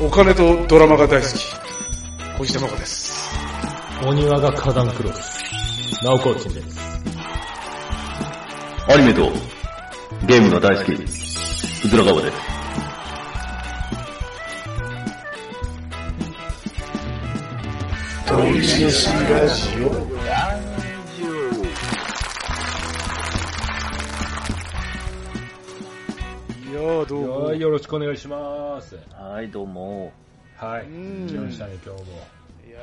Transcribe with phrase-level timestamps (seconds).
[0.00, 1.32] お金とドラマが大好き、
[2.36, 3.30] 小石真子です。
[4.04, 5.40] お庭が花壇クロス。
[6.02, 6.80] ナオコーチンです。
[8.88, 9.30] アニメと
[10.26, 12.36] ゲームが大好き、うずらがわです。
[18.26, 20.15] 鳥ししラジオ。
[27.08, 27.44] どうも。
[27.44, 28.98] はい、よろしくお願いします。
[29.12, 30.12] はい、どうも。
[30.56, 30.86] はい。
[30.86, 32.08] うん来ましたね、今日も。
[32.68, 32.80] いや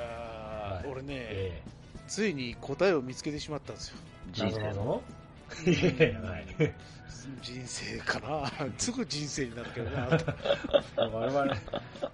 [0.71, 1.61] ー、はい俺ね、え
[2.07, 3.97] ついに答えを見つけてしまったんですよ。
[4.29, 5.01] え人生の。
[7.41, 8.49] 人生 かな
[8.79, 10.07] すぐ人生になるけどな。
[10.95, 11.55] 我々、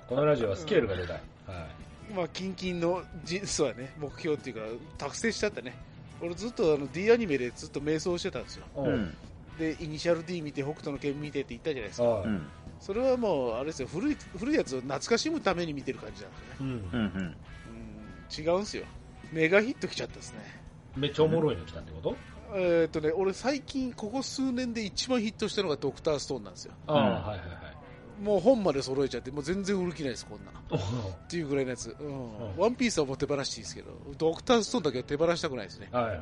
[0.07, 1.21] このラジオはスケールがでかい。
[1.45, 1.67] は
[2.15, 4.61] まあ、近々のじ、そうやね、目標っていうか、
[4.97, 5.75] 達成しちゃったね。
[6.21, 8.65] 俺ずっとあの D アニメでずっと瞑想してたんですよ。
[8.77, 8.79] い。
[8.79, 9.15] うん。
[9.59, 12.07] で、イニシャル D 見て、北斗の拳見てって言ったじゃないですか。
[12.07, 12.47] はうん。
[12.79, 16.71] それはもう、あれですよ、古い、古いやつを懐かしむために見てる感じなんですよね。
[16.71, 16.73] い。
[16.73, 16.97] うんう。
[16.97, 17.35] ん。
[17.69, 18.85] うん、違うんすよ。
[19.31, 20.39] メガヒット来ちゃったですね。
[20.95, 22.15] めっちゃおもろいの来たってこと？
[22.55, 26.73] えーっとね、俺最近、ここ数年で一番ヒットしたのがドクターストーンなんですよ。
[26.87, 28.23] ああ、はいはいはい。
[28.23, 31.95] もう本まで揃えちゃって、もう全然売る気ないです、こんな っていうぐらいのやつ。
[31.99, 32.07] うん。
[32.07, 35.89] うんワンピースはもう手放していいですけど、ドクターストーンだけは手放したくないですね。
[35.91, 36.17] はいはい。
[36.17, 36.21] っ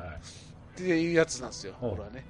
[0.76, 2.24] ていうやつなんですよ、お俺はね。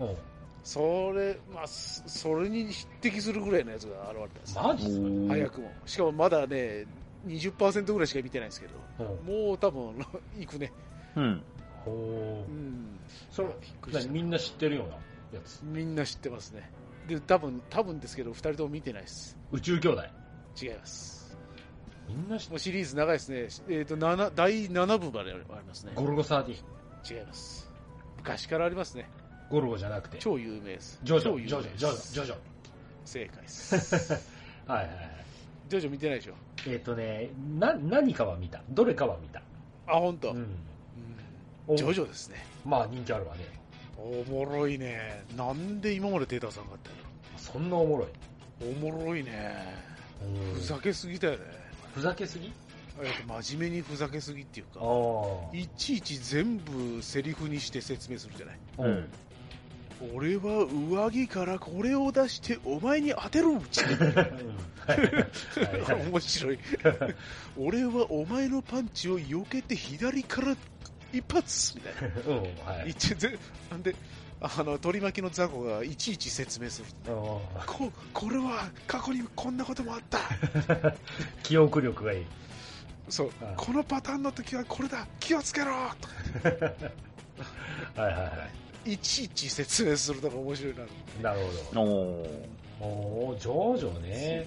[0.76, 5.34] おそれ、まあ、そそれに匹敵するぐらいのやつが現れたんですよマジっすか？
[5.34, 5.72] 早くも。
[5.86, 6.86] しかもまだね、
[7.26, 9.94] 20%ぐらいしか見てないんですけど、うんもう多分、
[10.38, 10.72] 行くね。
[11.16, 11.42] うん。
[11.84, 12.54] ほうー。
[12.54, 12.98] ん。
[13.30, 14.94] それびっくりした何みんな知ってるような
[15.38, 15.60] やつ？
[15.64, 16.70] みんな知ってますね。
[17.06, 19.36] で、多分、多分ですけど、二人とも見てないです。
[19.52, 20.02] 宇宙兄弟？
[20.60, 21.36] 違います。
[22.08, 23.74] みんな知ってもうシリーズ長いですね。
[23.78, 25.92] えっ、と、七第7部までありますね。
[25.94, 26.50] ゴルゴ13。
[26.52, 27.70] 違います。
[28.18, 29.08] 昔からありますね。
[29.50, 30.18] ゴルゴじゃなくて。
[30.18, 30.98] 超有名です。
[31.02, 32.36] ジョジョ、ジョジョ、ジョジョ、ジョ。
[33.04, 34.12] 正解です。
[34.66, 35.10] はいはいはい。
[35.68, 36.34] ジョジョ見てないでしょ？
[36.66, 38.62] えっ、とね、な、何かは見た。
[38.70, 39.40] どれかは見た。
[39.86, 40.32] あ、本当？
[40.32, 41.76] ううんん。
[41.76, 42.44] ジョジョですね。
[42.64, 43.44] まあ人気あるわね。
[43.96, 45.24] おもろいね。
[45.36, 46.90] なんで今までデータさんがあった
[47.40, 48.64] そんなおもろい。
[48.64, 49.64] のおもろいね。
[50.22, 51.44] うんふざけすぎだよね。
[51.94, 52.52] ふざけすぎ？
[53.00, 54.80] えっと真面目にふざけすぎっていうあか、
[55.52, 55.56] あ。
[55.56, 58.58] いちいち全部セリフにして説明するじゃない？
[58.78, 59.08] ううんん。
[60.14, 63.46] 俺は上着からこれを出してお前に当てる。
[63.56, 65.00] ってはい。
[65.00, 65.98] はい。
[65.98, 66.06] はい。
[66.08, 66.58] 面白い。
[67.56, 70.56] 俺はお前のパンチを避けて左から
[71.12, 71.76] 一発。
[71.76, 72.36] みたいな。
[72.36, 72.42] うん、
[72.78, 72.90] はい。
[72.90, 73.38] 一ぜ
[73.70, 73.94] なんで、
[74.40, 76.86] あの、取り巻きの雑魚がいちいち説明する。
[77.08, 77.14] うん
[77.66, 80.20] こ、これは過去にこんなこともあった。
[81.42, 82.26] 記憶力がいい。
[83.08, 83.44] そう。
[83.44, 85.72] はい、このパターンの時はこれだ、気をつけろ。
[85.72, 85.90] は
[87.96, 90.82] いはいはいちいち説明するのが面白いな。
[90.82, 90.86] い。
[91.22, 91.40] なる
[91.74, 92.24] ほおー。
[92.80, 92.86] ど。
[92.86, 94.46] おー、ジョジョね。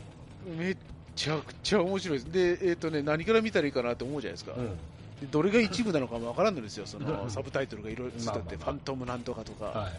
[0.58, 0.78] めっ
[1.16, 2.32] ちゃくちゃ面白いです。
[2.32, 4.54] で、えっ、とね、何から見たらいいかなって思うじゃないですか。
[4.58, 4.70] うん。
[4.70, 6.86] でどれが一部なのかもわからんのですよ。
[6.88, 9.90] そうんのサブタイトルがいろいろついてて、ファントムなんとかとか、は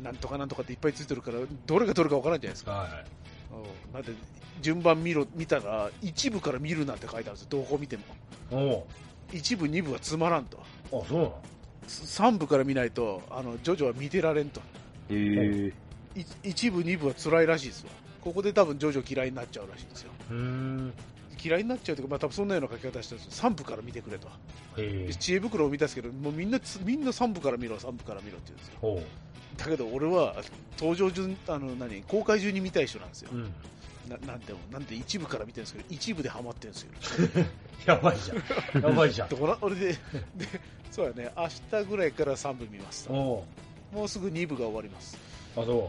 [0.00, 0.02] い。
[0.02, 2.72] なんとかなんとかっていっぱいついてるから、どれがどれかわからんじゃないですか。
[2.72, 2.90] はい。
[2.90, 4.12] うんなんで、
[4.60, 7.48] 順番見ろ、見たら、一部から見るなんて書いてあるんですよ。
[7.50, 8.02] どこ見ても。
[8.50, 8.86] お
[9.32, 10.58] 一部、二部はつまらんと。
[10.90, 11.02] ー。
[11.02, 11.42] あ、そうなの？
[11.86, 14.60] 三部から見ないと、あの、ジョジョは見てられんと。
[15.10, 15.68] へー。
[16.14, 17.92] い一部、二部は辛いらしいですわ。
[18.20, 20.12] ここで多分ジョジョ嫌いになっちゃうらしいんですよ。
[21.42, 23.42] 嫌いになっちゃうというか、まあ多分そんなような書き方してるんですよ。
[23.42, 24.28] 三部から見てくれと。
[24.28, 25.14] へえ。
[25.14, 28.74] 知恵袋を見たんですけど、もうみんなつ、みんな三部から見ろ、三部から見ろって言うんですよ。
[28.80, 29.02] ほ
[29.56, 30.36] だけど俺は、
[30.78, 33.36] 登場順、あの、何、公開順に見たい人なんですよう。。
[33.36, 33.54] うん。
[34.20, 37.44] ななんでも、なんで一部から見てるんですけど、一部でハマってるんですよ。
[37.86, 38.82] やばいじゃん。
[38.82, 39.28] やばいじゃん
[39.60, 39.98] 俺で、で、
[40.90, 41.48] そうやね、明
[41.80, 43.08] 日ぐらいから3部見ます。
[43.10, 43.44] お
[43.92, 45.18] もうすぐ2部が終わります。
[45.56, 45.62] ー。
[45.62, 45.76] あ、そう。
[45.76, 45.78] う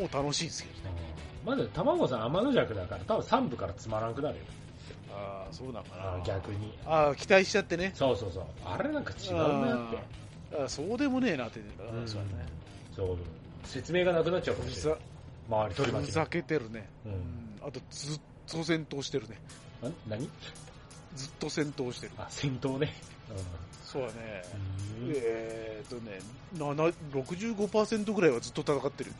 [0.00, 0.96] もう楽しいですけどね。
[1.44, 4.44] まだ卵さん天の弱だから多分3部からつまらなくなるよ。
[5.12, 6.24] ああ、そうなのかあな。
[6.24, 6.76] 逆に。
[6.86, 7.92] ああ、期待しちゃってね。
[7.94, 8.44] そうそうそう。
[8.64, 9.98] あれなんか違うなって。
[10.58, 11.60] ああそうでもねえなって。
[11.60, 12.30] うんそうやね。
[12.96, 13.16] そう。
[13.64, 15.00] 説明がなくなっちゃうかもふしれない。
[15.48, 16.88] ざ周り取りふ巻きざけてるね。
[17.06, 17.08] う。
[17.08, 17.18] うんん
[17.66, 19.36] あと、ずっと戦闘してるね。
[19.88, 19.94] ん？
[20.08, 20.28] 何？
[21.16, 22.12] ずっと戦闘してる。
[22.18, 22.92] あ、戦闘ね。
[23.84, 24.12] そうやね。
[25.00, 25.12] うん。
[25.14, 26.18] えーっとね、
[26.56, 29.12] 7 65%ぐらいはずっと戦ってる。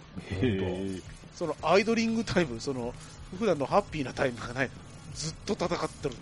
[1.35, 2.94] そのアイドリングタイム、その
[3.38, 4.71] 普段のハッピーなタイムがない。
[5.15, 6.15] ずっと戦ってる。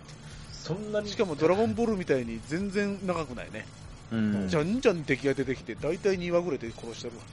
[0.53, 3.67] そんなにしかもドラゴンボールみたいに全然長くないね。
[4.13, 4.49] うん。
[4.49, 7.25] じゃんじゃん敵が出てきて、大体2話ぐらいで殺してるわ。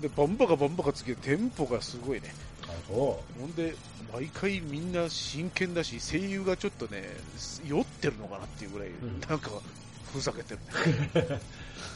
[0.00, 2.34] で、バンバカバンバカつけて、テンポがすごいね。
[3.40, 3.74] ほんで、
[4.12, 7.04] 毎回みんな真剣だし、声優がちょっとね、
[7.66, 8.92] 酔ってるのかなっていうぐらい、ん
[9.28, 9.50] なんか、
[10.12, 10.60] ふざけてる
[11.14, 11.40] ね。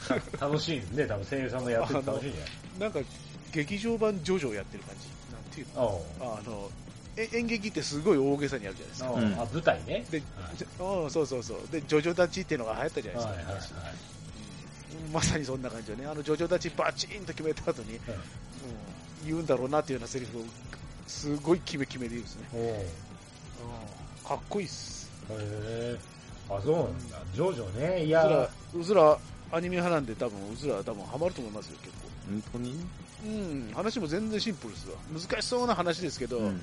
[0.09, 0.37] う。
[0.39, 3.09] 楽しいですね、多分声優さんがやってるの楽しいんじゃないなんか、
[3.51, 5.07] 劇場版ジョジョやってる感じ。
[5.33, 6.01] なんていうの？
[6.19, 9.11] あの、え演劇ってすごい大げさにやるじゃないですか。
[9.11, 10.05] おううんあ、舞台ね。
[10.09, 10.23] で、は
[10.53, 11.57] いじうん、そうそうそう。
[11.71, 13.79] で、ジョジョ立ちっていうのが流行ったじゃないはいですか。
[13.79, 13.95] はいはい。
[15.05, 16.05] うんまさにそんな感じよね。
[16.05, 18.01] あのジョジョ立ちバチンと決めた後に、うん
[19.23, 20.41] 言うんだろうなっていうようなセリフを、
[21.07, 22.47] すごいキメキメで言うんですね。
[22.53, 25.11] おうへうんかっこいいっす。
[25.29, 25.95] え。
[26.49, 27.19] あ、そうなんだ。
[27.33, 28.03] ジョジョね。
[28.03, 29.17] いうずらや、、うずら
[29.51, 32.09] アニメ派なんで多分、うずら多分ハマると思いますよ、結構。
[32.29, 32.75] 本当に？
[33.23, 34.95] うん、話も全然シンプルですわ。
[35.13, 36.59] 難しそうな話ですけど、うん。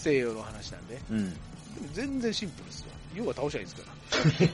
[0.00, 0.94] 西洋の話なんで。
[0.94, 1.26] でうん。
[1.26, 1.32] も
[1.92, 2.88] 全然シンプルですわ。
[3.14, 3.82] 要は倒しゃいいですか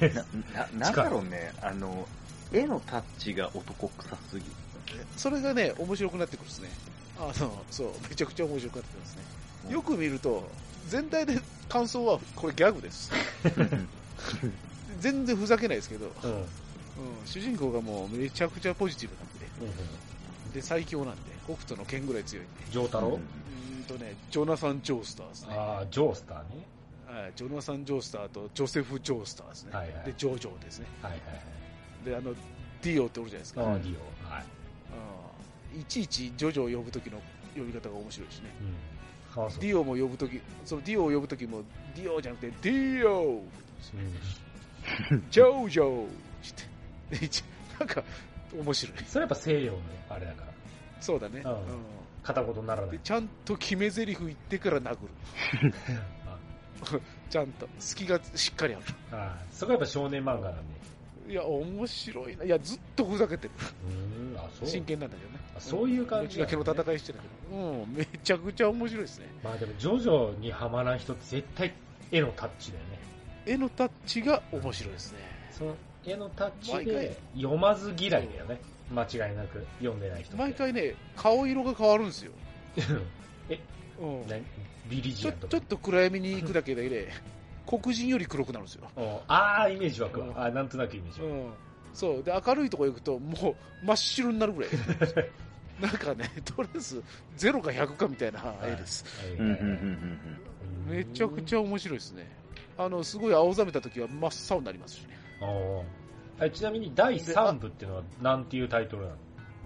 [0.03, 0.25] ら。
[0.67, 1.53] な、な、なんだろうね。
[1.63, 2.07] あの、
[2.53, 4.53] 絵のタッチが男臭すぎる。
[5.17, 6.71] それがね、面白くなってくるんですね。
[7.19, 9.73] あの、そう、めちゃくちゃ面白くなってくるんですね。
[9.73, 10.49] よく見ると、
[10.89, 13.11] 全体で感想は、これギャグです。
[15.01, 16.31] 全然ふざけないですけど、うん。
[16.31, 16.47] うんうん、
[17.27, 22.51] 主人公がもうめちゃくちゃポジティブなんで、うんで、最強なんで、北斗の拳ぐらい強いんで。
[22.71, 25.55] ジョータロうーんとね、ジョナサン・ジョースターですね。
[25.57, 26.67] ああ、ジョースターね。
[27.07, 29.71] はい、ジョナサン・ジョースターとジョセフ・ジョースターですね。
[29.73, 30.87] はいはいで、ジョージョーですね。
[31.03, 32.05] はいはいはい。
[32.05, 32.35] で、あの、
[32.83, 33.63] ディオっておるじゃないですか。
[33.63, 34.31] ああ、うんディオ。
[34.31, 34.45] はい。
[35.81, 37.19] いちいちジョジョを呼ぶときの
[37.55, 38.51] 呼び方が面白いしね。
[38.61, 38.75] うん。
[39.61, 41.63] ディオも呼ぶとき、そのディオを呼ぶときも、
[41.95, 43.43] ディオじゃなくて、ディオ
[45.13, 47.45] うんジョージョー
[47.79, 48.03] なんか、
[48.57, 49.05] 面白い。
[49.07, 49.79] それやっぱ西洋の
[50.09, 50.53] あれだから。
[51.01, 51.43] そうだね。
[51.45, 51.59] うんうん
[52.27, 52.91] 片言ならない。
[52.91, 54.97] でちゃんと決め台詞言ってから殴
[55.63, 55.75] る。
[57.31, 57.69] ちゃんと。
[57.79, 58.85] 隙がしっかりある。
[59.13, 60.69] ああそこはやっぱ少年漫画なん
[61.27, 61.33] で。
[61.33, 62.45] いや、面白いな。
[62.45, 63.55] いや、ずっとふざけてる。
[63.89, 64.69] うーん、あ、そう。
[64.69, 65.39] 真剣なんだけどね。
[65.57, 67.19] あそういう感じどっちがけの戦いしてる
[67.51, 67.59] けど。
[67.59, 69.27] うん、めちゃくちゃ面白いですね。
[69.43, 71.73] まあでも、ジョジョにはまらん人って絶対
[72.11, 72.99] 絵のタッチだよね。
[73.47, 75.19] 絵のタッチが面白いですね。
[75.51, 78.61] その絵のタッチで読まず嫌いだよね。
[78.91, 80.37] 間違いなく読んでない人。
[80.37, 82.33] 毎回ね、顔色が変わるんですよ。
[83.49, 83.59] え、
[84.01, 84.27] うん。
[84.29, 84.43] 何？
[84.89, 85.63] ビリジちょアンとかちょっ。
[85.67, 87.09] と暗闇に行くだけで、ね、
[87.67, 88.89] 黒人より黒くなるんですよ。
[88.97, 90.27] おああ、イメージ湧くわ。
[90.27, 91.31] うんあーなんとなくイメージ湧く。
[91.33, 91.53] うん。
[91.93, 92.23] そう。
[92.23, 94.71] で、明るいとこ行くと、もう真っ白になるぐらい。
[95.81, 97.03] なんかね、とりあえず、
[97.37, 99.05] 0か100かみたいな絵です。
[99.23, 102.31] はいうんうんうんうんめちゃくちゃ面白いですね。
[102.79, 105.19] あの、すごい青ざめた時は真っ青になりますしね。
[106.39, 109.09] はいちなみに第3部っていうのはなんていうタイトルな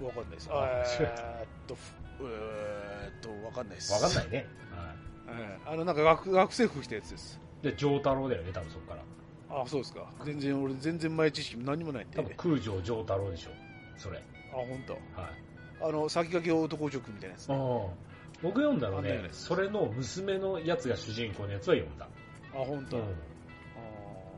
[0.00, 0.06] の？
[0.06, 0.48] わかんないです。
[0.52, 0.66] あ
[1.00, 3.92] えーっと、ふえーっと、わかんないです。
[3.92, 4.46] わかんないね。
[4.70, 7.40] ははいあの、なんか学学生服着たやつです。
[7.62, 7.66] い。
[7.66, 9.62] で、ジョータロだよね、多分そこから。
[9.62, 10.08] あ、そうですか。
[10.24, 12.16] 全然、俺、全然前知識何もないんで。
[12.16, 13.50] 多分空城ジョータロでしょ。
[13.98, 14.18] それ。
[14.52, 14.92] あ、本当。
[14.94, 15.02] はい。
[15.82, 17.56] あの、先駆け男塾みたいなやつね。
[18.42, 22.06] 僕読んだのねそれの娘のやつが主人公のやつは読んだ。
[22.54, 22.96] あ、本当。
[22.98, 23.04] うん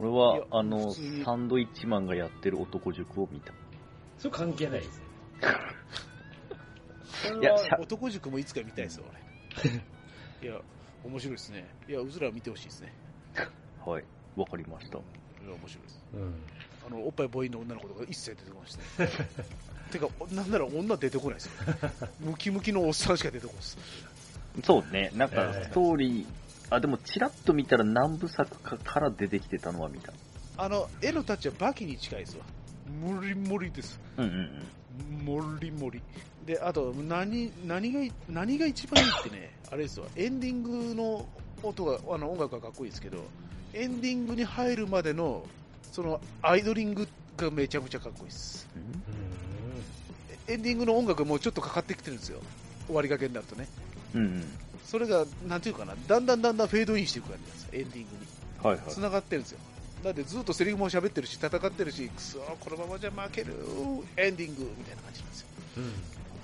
[0.02, 0.92] 俺は、あの、
[1.24, 3.52] サンドイッチマンがやってる男塾を見た。
[4.18, 5.04] それ関係ないですね。
[7.40, 9.04] いや男塾もいつか見たいですよ、
[9.62, 10.48] 俺。
[10.48, 10.60] いや、
[11.04, 11.68] 面白いですね。
[11.88, 12.92] いや、うずらは見てほしいですね。
[13.86, 14.04] はい。
[14.34, 14.98] わかりました。
[14.98, 15.00] い
[15.46, 16.04] や、面白いです。
[16.14, 16.34] うん。
[16.84, 19.28] あの、おっぱいボーイの女の子とか一切出てこないですね。
[19.92, 21.52] てか、なんなら女出てこないですよ。
[22.18, 23.78] ムキムキのおっさんしか出てこないです。
[24.64, 25.12] そうね。
[25.14, 26.26] なんか、ええストーリー、
[26.72, 30.12] あ、でも、チラッと見たら何部作かから出てきてたのは見た。
[30.56, 32.44] あの、絵のタッチはバキに近いですわ。
[33.02, 34.00] モリモリです。
[34.16, 34.64] うんうん
[35.20, 35.24] うん。
[35.24, 36.00] モリモリ。
[36.46, 41.28] で、あと、何、何が、何が一番いいってね、あれですわ、エンディングの
[41.62, 43.22] 音が、あの、音楽がかっこいいですけど、
[43.74, 45.44] エンディングに入るまでの、
[45.92, 48.66] その、アイドリングがめちゃくちゃかっこいいです。
[50.48, 52.40] エンディングの音楽もうちょっとかかってきてるんですよ。
[52.86, 53.68] 終わりがけになるとね。
[54.14, 54.44] うんうん。
[54.84, 58.26] それが、なんていうかな、だんだんだんだんフェードインしていく感じなんですよ、エンディングに。
[58.62, 58.94] はいはい。
[58.94, 59.58] 繋がってるんですよ。
[60.02, 63.54] だってずっとセリフも喋ってるし、戦ってるし、くそー、このままじゃ負ける、
[64.16, 65.46] エンディングみたいな感じなんですよ。
[65.76, 65.92] うん。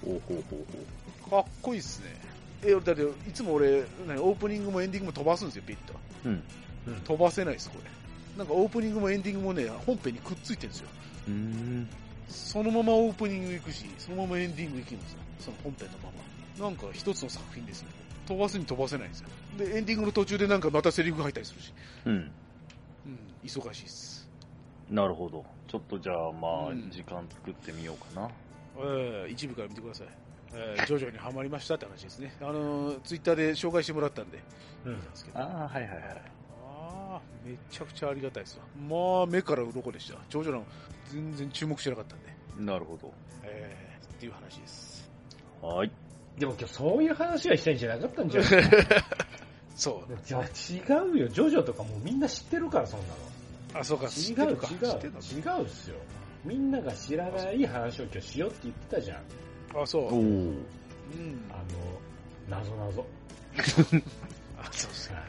[0.04, 2.16] ほうほうほうほかっこいいっすね。
[2.62, 5.95] え、だって、いつも俺、何オープニングもエンディングも飛ばすんですよ、ピッと。
[6.25, 6.28] う。
[6.28, 6.45] うん。
[6.87, 6.95] うん。
[7.02, 7.90] 飛ばせないです、これ。
[8.37, 10.88] なんかオープニングもエンディングもね、本編にくっついてるんですよ。
[11.26, 11.90] うーん。
[12.28, 15.18] そのままオープニング行くし、そのままエンディング行くんですよ。
[15.40, 16.11] その本編のま
[16.59, 16.64] ま。
[16.64, 17.88] なんか一つの作品ですね。
[18.28, 19.28] 飛ばすに飛ばせないんですよ。
[19.56, 21.73] で、エンディングの途中でなんかまたセリフが入ったりするし。
[22.04, 22.12] うん。
[22.12, 22.30] うん、
[23.42, 24.28] 忙しいっす。
[24.90, 25.42] なるほど。
[25.66, 28.28] ちょっとじゃあ、まあ、うん時間作ってみようかな。
[28.76, 30.08] えー一部から見てください。
[30.52, 32.35] えー、徐々にはまりましたって話ですね。
[32.42, 34.38] あのーツイッターで紹介してもらったんで、
[34.85, 35.38] うんですけど。
[35.38, 36.00] ああ、はいはいはい。
[36.66, 38.64] ああ、めちゃくちゃありがたいですわ。
[38.76, 40.18] まあ、目から鱗でした。
[40.28, 40.64] 長女の
[41.11, 42.28] 全然注目してなかったんで。
[42.58, 43.11] ななるほど。
[43.42, 45.11] えー、っていう話です。
[45.62, 45.90] はい。
[46.38, 48.62] でも今日そういう話がしたいんじゃなかったんじゃない？
[49.76, 50.16] そう。
[50.25, 51.28] じゃあ違うよ。
[51.28, 53.07] ジョジョとかもうみんな知ってるから、そんな
[53.75, 53.80] の。
[53.80, 54.68] あ、そうか、違知ってるか。
[54.68, 55.97] う違う知ってるの違うっすよ。
[56.45, 59.18] みんなが知らない話を今日しようって言ってたじゃん。
[59.83, 60.14] あ、そう。
[60.14, 60.64] うん。
[61.50, 63.04] あの、なぞなぞ。
[64.59, 65.23] あ、そうっすか。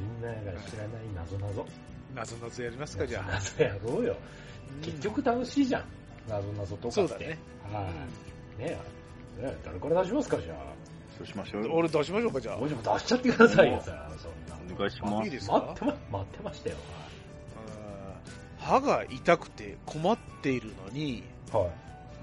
[0.00, 1.66] みんなが知らない謎謎。
[2.14, 3.32] 謎々やりますか、じゃあ。
[3.32, 4.16] 謎やろうよ。
[4.82, 5.84] 結局楽しいじゃん。
[6.28, 6.90] 謎謎とかって。
[6.92, 7.38] そうだね。
[7.72, 7.80] は
[8.58, 8.62] い。
[8.62, 8.78] ねえ。
[9.36, 10.56] ねえ誰から出しますか、じゃあ。
[11.18, 11.72] そうしましょうよ。
[11.74, 12.56] 俺出しましょうか、じゃあ。
[12.56, 14.10] もうちょっと出しちゃってくださいよ、さ。
[14.18, 14.74] そんな。
[14.74, 15.24] お願いします。
[15.24, 15.52] いいですか？
[15.58, 16.76] 待ってま、待ってましたよ。
[18.58, 21.70] 歯が痛くて困っているのに、はい。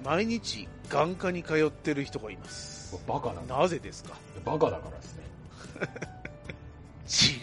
[0.05, 3.01] 毎日眼科に通ってる人がいます。
[3.08, 3.58] バカなんだ。
[3.58, 4.15] なぜですか？
[4.43, 5.24] バカだからですね。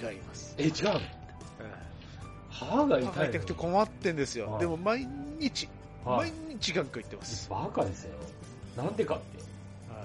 [0.12, 0.54] 違います。
[0.58, 0.92] え、違うの？
[0.94, 1.00] うん
[2.50, 4.50] 歯が痛いの歯が痛くて困ってんですよ。
[4.52, 5.08] はいでも毎
[5.38, 5.66] 日、
[6.04, 7.48] はい毎日眼科行ってます。
[7.48, 8.14] バカですよ。
[8.76, 9.39] なんでかって。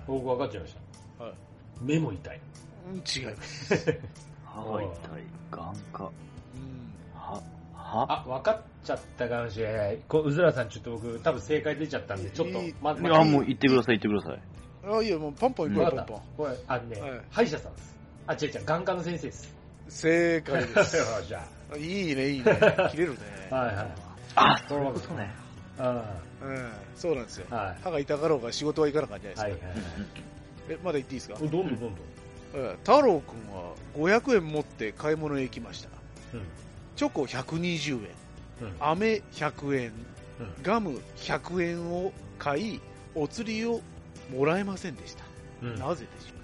[0.07, 0.75] はい僕分かっちゃいまし
[1.17, 1.23] た。
[1.23, 1.33] はい
[1.81, 2.39] 目も痛い。
[2.89, 3.99] うん違います。
[4.45, 5.23] 歯が痛い。
[5.51, 6.03] 眼科。
[6.03, 6.11] うん
[7.13, 7.41] 歯、
[7.73, 9.99] 歯あ、分かっちゃったかもしれない。
[10.07, 14.41] こう、うずらさんちょっと僕、多分正解出ちゃったんで、ちょっといい、まず、いもう言ってください、言ってください。
[14.87, 16.21] あ、いや、もうポンポン行こうポンポン。。
[16.37, 17.95] これ、あのね、はい歯医者さんです。
[18.27, 19.55] あ、違う違う、眼科の先生です。
[19.89, 20.97] 正解です。
[21.27, 21.47] じゃ
[21.77, 22.43] いいね、いいね。
[22.91, 23.17] 切れるね。
[23.51, 23.55] あ。
[23.55, 23.87] はいはい。
[24.35, 25.33] あ、そういうことね。
[25.77, 27.45] あうん、そうなんですよ。
[27.49, 27.83] はい。
[27.83, 29.67] 歯が痛かろうが仕事は行かなかったんじゃはないいですか。
[29.67, 29.87] はいはい。
[30.69, 31.35] え、まだ言っていいですか？
[31.39, 31.91] どんどんどんどん。
[32.53, 35.89] え太郎くんは500円持って買い物へ行きました。
[36.33, 36.41] うん。
[36.95, 38.09] チョコ120円、
[38.61, 38.75] うん。
[38.79, 39.93] 飴100円、うん
[40.63, 42.81] ガム100円を買い、
[43.15, 43.81] お釣りを
[44.33, 45.23] もらえませんでした。
[45.63, 46.35] うんなぜでしょ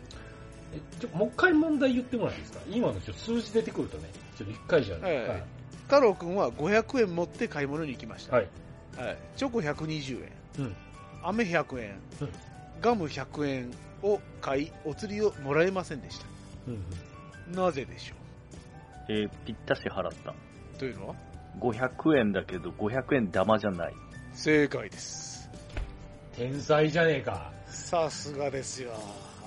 [0.73, 2.63] えちょもう一回問題言ってもらっていいですか？
[2.69, 5.15] 今のちょっと数字出てくるとね、ちょっと一回じゃない。
[5.15, 5.43] はいはいう
[5.91, 8.35] 太郎くんは500円持って買い物に行きました。
[8.37, 8.47] はい。
[8.97, 10.75] はいチョコ120円、うん
[11.23, 12.29] 飴100円、うん
[12.81, 13.71] ガム100円
[14.01, 16.25] を買い、お釣りをもらえませんでした。
[16.67, 17.55] うん。
[17.55, 18.15] なぜでしょ
[19.07, 20.31] えーぴったし払った。
[20.31, 20.33] う
[20.79, 21.15] というのは
[21.59, 23.93] ？500円だけど、500円玉じゃない。
[24.33, 25.49] 正解です。
[26.35, 27.51] 天才じゃねえか。
[27.67, 28.91] さすがですよ。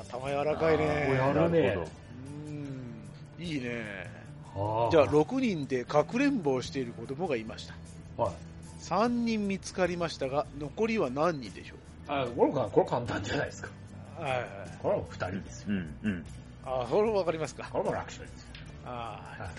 [0.01, 1.15] 頭柔らかいね。
[1.19, 1.79] やるね
[2.47, 3.83] うん、いいね。
[4.55, 7.75] はじゃあ、6人でかくれんぼをしている子供がいました。
[8.23, 8.54] はい。
[8.89, 11.75] 3人見つかりましたが、残りは何人でしょ
[12.07, 13.69] あ、これか、これ簡単じゃないですか。
[14.19, 14.49] うはいはい。
[14.83, 15.69] これはもう二人ですよ。
[15.71, 16.25] うん、うん。
[16.65, 17.69] あ、それわかりますか？
[17.73, 18.49] これも楽勝ですよ。
[18.87, 19.53] ああ、はい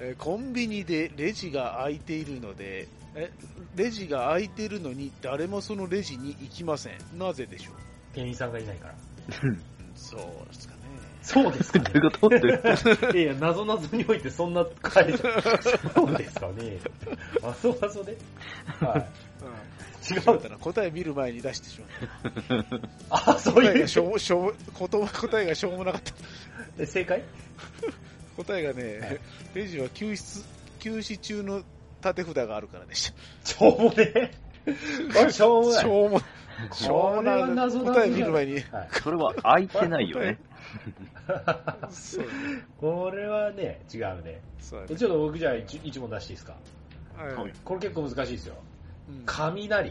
[0.00, 3.32] えーコンビニでレジが開いているので、え、
[3.74, 6.98] レジが開いているのに誰もそのレジに行きません。
[7.18, 7.74] なぜでしょう？
[8.14, 8.94] 店員さんがいないから。
[9.42, 9.60] うん
[9.96, 10.20] そう
[10.54, 10.77] ですかね。
[11.22, 16.78] そうですかどういうことどういうこといやいや、謎々においてそんな書いてそうですかね。
[17.42, 18.16] あ、そうだそうで。
[18.80, 19.04] は
[19.40, 20.56] うん、違うたな。
[20.56, 21.86] 答え見る前に出してしま
[22.30, 22.54] った。
[22.54, 22.80] い。
[23.10, 23.98] あ、そういう答えがし。
[23.98, 26.12] ょう、しょ答えがしょうもなかった。
[26.78, 27.22] え正解？
[28.36, 29.20] 答えがね、はい
[29.54, 30.44] レジは休止、
[30.78, 31.62] 休止中の
[32.00, 33.12] 縦札があるからでし
[33.44, 34.30] しょうもね
[35.30, 35.74] しょうもた。
[35.74, 35.82] ない。
[35.82, 36.20] しょうも、
[36.72, 38.54] しょうもな謎々答え見る前に。
[38.54, 40.38] はいそれは空いてないよね。
[41.90, 42.26] そ う
[42.80, 44.40] これはね、違うね。
[44.58, 46.56] そうえちょっと僕じゃあ一一問出していいですか？
[47.16, 48.54] はいはいこれ結構難しいですよ。
[49.08, 49.90] うん雷。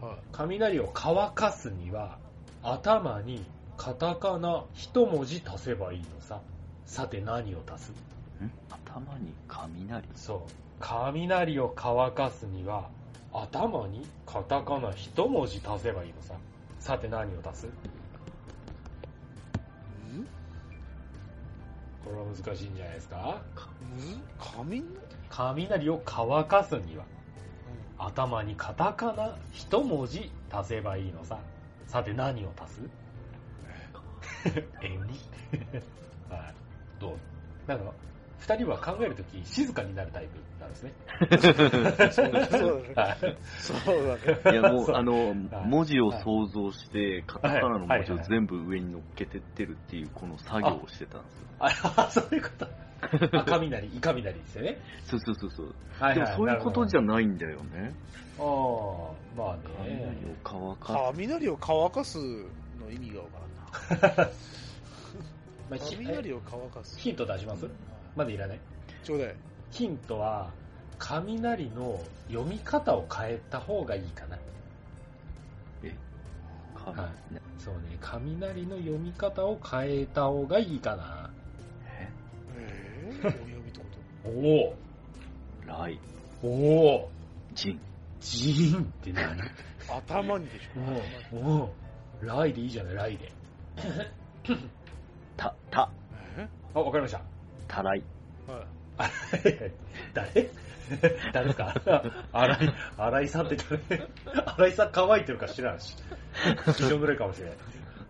[0.00, 2.18] はい雷を乾かすには、
[2.62, 3.44] 頭に
[3.76, 6.40] カタカナ一文字足せばいいのさ。
[6.86, 7.90] さて何を足す？
[7.90, 10.06] ん頭に雷？
[10.14, 10.40] そう。
[10.80, 12.88] 雷を乾かすには、
[13.32, 16.34] 頭にカタカナ一文字足せばいいのさ。
[16.78, 17.68] さて何を足す？
[22.08, 23.40] これは難しいんじゃないですか？
[23.84, 24.82] む雷
[25.30, 27.04] 雷を乾かすには、
[27.98, 31.38] 頭にカタカナ一文字足せばいいのさ。
[31.86, 32.80] さて何を足す？
[34.82, 35.00] えん
[36.30, 36.54] はい。
[36.98, 37.68] どう？
[37.68, 37.92] なんか、
[38.38, 40.92] 二人は考えるとき静かになるタイプなんですね。
[42.12, 42.32] そうい。
[43.58, 44.58] そうだね。
[44.58, 45.34] いやもうそう、あのはい、
[45.66, 51.46] 文字を想像して、カタカナの文字をはい全部上に乗っけてってるっていう、この作業をしてたんですよ。
[51.58, 52.66] あ、そういうこと。
[53.38, 54.78] あ、雷、イカ雷ですよね。
[55.04, 55.74] そうそうそうそう。
[55.98, 57.00] はでもそういうことじゃ。
[57.00, 57.92] ゃないんだよね。
[58.38, 60.06] ああ、まあ雷ね。
[60.26, 64.30] を乾か雷を乾かすの意味がわからんな。
[65.70, 66.98] まあ、ひ雷を乾かす。
[66.98, 67.66] ヒント出します？
[68.18, 68.60] まだいらない。
[69.04, 69.34] ちょうだい。
[69.70, 70.50] ヒントは、
[70.98, 74.36] 雷の読み方を変えた方がいいかな。
[76.74, 77.34] かはい。
[77.34, 81.30] ねそうね、雷の読み方を変えた方がいいかな。
[81.86, 82.08] え？
[82.56, 83.86] えー、お読みってこ
[84.24, 84.74] お
[85.66, 86.00] 雷、
[86.42, 87.10] おおお
[87.54, 87.78] 人。
[88.20, 89.36] ジーンって何？
[89.36, 89.44] と
[89.96, 91.36] 頭にでしょ。
[91.36, 91.74] おお
[92.20, 93.32] ライでいいじゃない、ライで。
[95.36, 95.90] た、た、
[96.36, 96.48] え？
[96.74, 97.22] あ、わかりました。
[97.78, 98.02] たらい。
[98.46, 98.62] はい
[99.00, 99.10] あ
[100.14, 100.50] 誰？
[101.32, 101.74] 誰ですか
[102.32, 103.56] 荒井、 荒井さんって
[103.88, 104.08] 誰？
[104.46, 105.94] 荒井さん乾いてるか知らんし。
[106.66, 107.56] 一緒ぐらいかもしれない。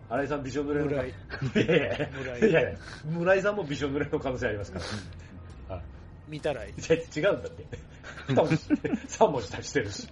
[0.09, 1.09] 新井さんびしょ濡れの村井。
[1.09, 1.13] い
[1.55, 4.79] やいやいや村井いやいや、村井さんもびしょ濡れの可能性ありますか
[5.69, 5.75] ら。
[5.75, 5.83] はい
[6.27, 6.73] 見たらいい。
[6.73, 7.65] 違うんだって。
[8.27, 8.57] 二文字、
[9.07, 10.07] 三文字足してるし。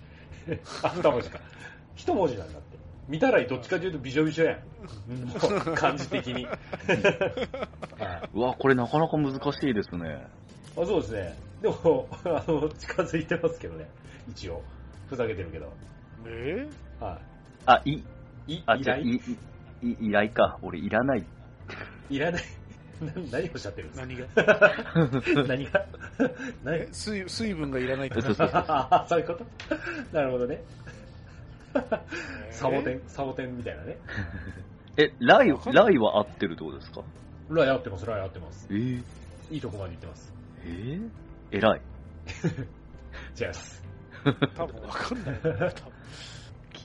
[0.83, 1.39] あ、二文字か。
[1.95, 2.66] 一文字なんだって。
[3.07, 4.57] 見たらいどっちかというとびしょびしょやん。
[5.29, 5.33] も
[5.71, 6.45] う、感じ的に。
[6.45, 6.57] はい。
[8.33, 10.27] うわ、これなかなか難しいですね。
[10.77, 11.37] あそうですね。
[11.61, 13.89] でも、あの、近づいてますけどね。
[14.29, 14.61] 一応。
[15.09, 15.71] ふざけてるけど。
[16.27, 16.67] え？
[16.99, 17.19] は
[17.65, 17.91] あ、い、
[18.47, 18.53] い。
[18.55, 19.21] い、あ、依じゃあ、い、頼い、
[19.91, 20.59] い依頼か。
[20.61, 21.23] 俺いらない。
[22.09, 22.43] いらない。
[22.99, 24.25] な何をおっしゃってるんです何が？
[24.25, 24.73] か
[25.47, 25.85] 何が？
[26.63, 29.45] 何え水水分がいらないってそうそう あそういうこと？
[30.11, 30.63] なるほどね。
[32.47, 33.97] え サボテン、サボテンみたいなね。
[34.97, 37.03] え、ライライは合ってるってことですか？
[37.49, 38.73] ライ合ってます、ライ合ってますえ？
[38.73, 39.03] ー、
[39.51, 40.33] いいとこまで行ってます。
[40.63, 40.67] え？
[40.69, 41.09] ー、
[41.51, 41.81] 偉い。
[43.39, 43.83] 違います。
[44.55, 45.71] 多分わかんないな。
[45.71, 45.93] 多分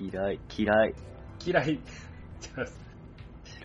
[0.01, 0.95] 嫌い、嫌い。
[1.45, 1.71] 嫌い。
[1.71, 1.81] 違い
[2.57, 2.81] ます。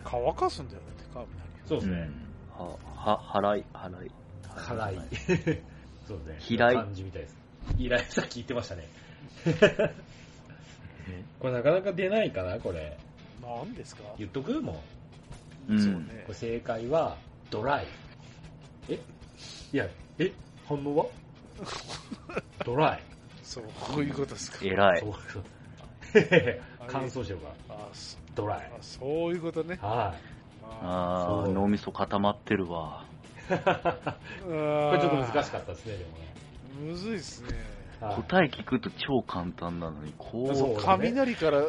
[0.04, 1.30] 乾かすんだよ、だってカーブ
[1.66, 1.98] そうですね。
[1.98, 4.12] うんは、は、払い、払い。
[4.56, 4.96] 辛い。
[6.08, 6.58] そうですね。
[6.58, 7.38] 嫌い感じみたいです。
[7.78, 8.88] 嫌い、さっき言ってましたね。
[11.10, 12.98] えこれなかなか出ないかな、これ。
[13.42, 14.04] 何ですか？
[14.18, 14.62] 言っとく？
[14.62, 14.82] も
[15.70, 15.74] う。
[15.74, 16.34] うんそうねこれ。
[16.34, 17.18] 正解は、
[17.50, 17.88] ドライ。
[18.90, 19.00] え？
[19.74, 19.88] いや、
[20.20, 20.32] え？
[20.68, 21.06] 反応は？
[22.66, 23.04] ドライ。
[23.44, 24.60] そう、こういうことですか。
[24.62, 25.14] 偉いそう。
[25.32, 25.44] そう。
[26.88, 27.76] 乾燥してるから。
[27.76, 28.78] あそドライあ。
[28.82, 29.78] そういうことね。
[29.82, 30.22] はい。
[30.82, 33.06] あー、そう脳みそ固まってるわ。
[33.48, 36.28] これちょっと難しかったですね、でもね。
[36.92, 37.50] むずいっすね。
[38.00, 41.64] はい答え聞くと超簡単なのに、こう、そうね雷から、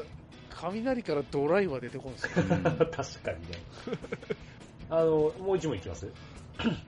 [0.50, 2.30] 雷からドライは出てこんですよ。
[2.36, 3.58] うん 確かにね。
[4.90, 6.06] あの、もう一問いきます？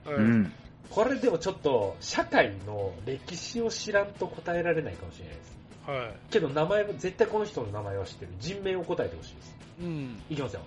[0.05, 0.53] はいうん。
[0.91, 5.59] これでもちょっと、社会の歴史を知らんと答えられないかもしれないです。
[5.87, 8.33] はけど名前は、絶対この人の名前は知ってる。
[8.41, 9.57] 人名を答えてほしいです。
[9.81, 9.85] い。
[9.85, 10.23] うん。
[10.29, 10.63] いきますよ。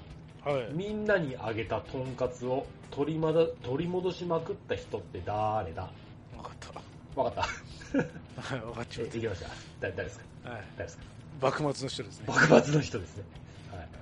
[0.45, 0.67] はい。
[0.73, 5.89] みんなにあげたとんかつを取りまだ取り戻しまくった人って誰だ
[6.37, 7.21] わかった。
[7.21, 7.47] わかった。
[7.93, 9.49] はい、わかっちえゃっいきました。
[9.79, 10.25] 誰誰ですか？
[10.43, 10.49] た。
[10.49, 10.63] はい。
[10.77, 11.03] 誰ですか？
[11.41, 12.25] 幕末の人ですね。
[12.27, 13.23] 幕末の人ですね。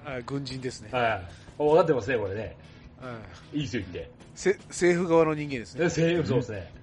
[0.03, 0.89] はい、軍人ですね。
[0.91, 1.03] はい。
[1.03, 1.21] はい。
[1.57, 2.57] 分かってますね、これね。
[3.01, 3.19] は
[3.53, 3.57] い。
[3.57, 4.11] いいですよ、言って。
[4.35, 5.81] せ政府側の人間ですね。
[5.81, 6.73] で西そうですね。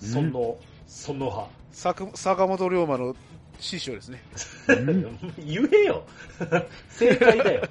[0.00, 1.48] 尊王、尊王派。
[1.72, 3.16] 坂坂本龍馬の
[3.58, 4.22] 師匠ですね。
[5.38, 6.04] 言えよ
[6.90, 7.62] 正解だよ。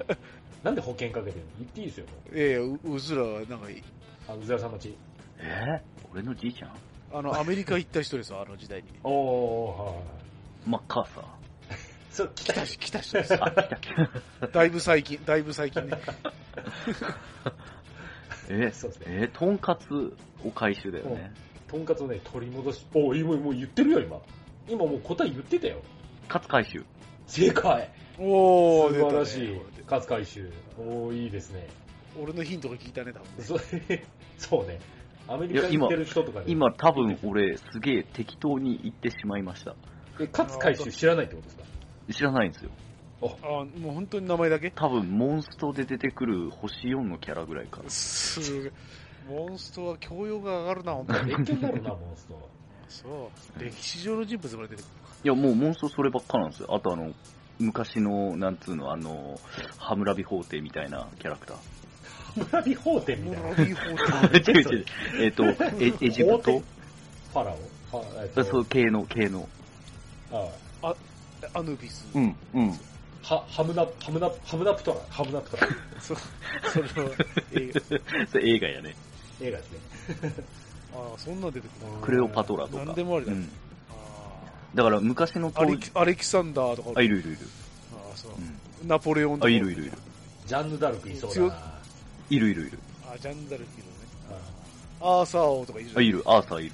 [0.62, 1.52] なんで保険かけてるの？
[1.58, 2.06] 言っていいですよ。
[2.32, 3.82] ええううずらはなんかいい、
[4.28, 4.94] あの、宇沢さんのち。
[5.38, 5.80] え？
[6.04, 6.70] ー、俺のじいちゃん？
[7.14, 8.88] あの、 アメリカ行った人ですよ、あの時代に。
[9.04, 10.68] おー、はい。
[10.68, 11.24] マッカーサー。
[12.10, 12.66] そう、来た来た。
[12.66, 13.34] し、来た人です。
[13.34, 13.88] あ、来た来
[14.40, 14.46] た。
[14.52, 15.92] だいぶ最近、だいぶ最近ね。
[18.50, 19.06] えそうですね。
[19.06, 21.32] えー、とんかつを回収だよね。
[21.68, 24.20] とんかつをね、取り戻し、おー、今、もう言ってるよ、今。
[24.68, 25.80] 今もう答え言ってたよ。
[26.28, 26.84] かつ回収。
[27.26, 29.60] 正解おー、素晴らしい。
[29.90, 30.50] 勝回収。
[30.78, 31.68] おー、いいですね。
[32.20, 34.04] 俺のヒントが聞いたね、多分ね。
[34.38, 34.80] そそうね。
[35.26, 39.74] アメリカに行ってる人とかね今多分俺すげえ適当に言ってしまいました。
[40.20, 41.64] え、勝回収知らないってことですか？
[42.12, 42.70] 知らないんですよ。
[43.22, 44.70] あ、もう本当に名前だけ？
[44.70, 47.88] 多分モンストで出てくる星4のキャラぐらいかな。
[47.90, 48.72] すごい。
[49.26, 51.34] モンストは教養が上がるな、本当に。
[51.34, 52.50] 勉強になるな、モンスト。
[52.88, 53.60] そう。
[53.62, 54.84] 歴史上の人物が出てくる
[55.24, 56.74] いやもうモンストそればっかなんですよ。
[56.74, 57.14] あとあの、
[57.58, 59.40] 昔の、なんつうの、あの、
[59.78, 61.56] ハムラビ法廷みたいなキャラクター。
[62.36, 63.48] 村人法典みたいな。
[63.48, 64.84] モラビー法違う違う。
[65.20, 65.54] えっ、と、エ
[66.06, 66.58] エジプト？
[66.58, 67.56] ファラオ？
[67.90, 69.48] ファえっとそう、系の、系の。
[70.32, 70.48] あ
[71.40, 72.06] 廷アヌビス。
[72.14, 72.70] うん、うん。
[73.22, 75.68] は、ハムナ、ハムナ、ハムナプトラ、ハムナプトラ。
[76.00, 76.14] そ
[76.70, 77.10] それは
[77.52, 78.26] 映画。
[78.28, 78.94] それ映画やね。
[79.40, 79.78] 映画ですね。
[80.94, 81.70] ああ、そんなん出てくる。
[82.02, 82.84] クレオパトラとか。
[82.84, 83.50] なんでもありだうん。
[83.90, 83.94] あ
[84.74, 86.92] だから昔のあアレキアレキサンダーとか。
[86.96, 87.38] あ、いるいるいる。
[87.92, 88.84] ああ、そうう。
[88.84, 88.88] ん。
[88.88, 89.46] ナポレオンとか。
[89.46, 89.92] あ、いるいるいる。
[90.46, 91.73] ジャンヌ・ダルクいそうだ強な。
[92.30, 92.78] いるいるいる。
[93.12, 93.92] あ、ジャンダルキのね。
[95.00, 96.22] あアーサー王とかいるじゃんあ、いる。
[96.26, 96.72] アーサーいる。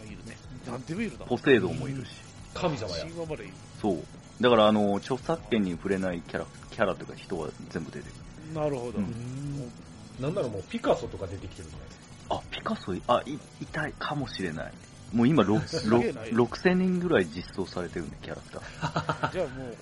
[0.00, 0.36] あいるね。
[0.66, 1.24] なんでもいるな。
[1.26, 2.10] ポセイドンもいるし。
[2.54, 3.04] 神様や。
[3.04, 3.52] 神話までいる。
[3.80, 3.98] そう。
[4.40, 8.14] だから、あの、著作権に触れないキャラ、キャラというか人は全部出てる。
[8.54, 8.98] なるほど。
[8.98, 9.72] うん
[10.20, 12.34] なんならもうピカソとか出てきてるじゃないですか。
[12.36, 14.72] あ、ピカソい、あ、い、いたいかもしれない。
[15.12, 19.32] もう今、ろ すろげえな6000人ぐらい実装されてるね、キャラクター。
[19.32, 19.76] じゃあもう、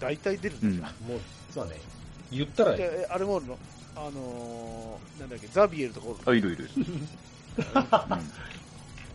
[0.00, 0.92] 大体出るうんんだ。
[1.06, 1.20] もう、
[1.52, 1.80] そうだね。
[2.30, 3.58] 言ったらあ、えあれもおるの？
[3.96, 6.68] あのー、なんだっけ、ザビエルとかあ、いるいる。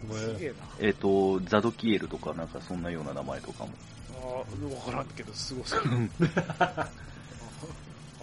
[0.09, 0.55] うん、すげえな。
[0.79, 3.71] えっ、と、ザドキエルとかなんかそんなような名前とかも。
[4.13, 5.81] ああ、わからんけど、すごそう。
[6.59, 6.89] あ、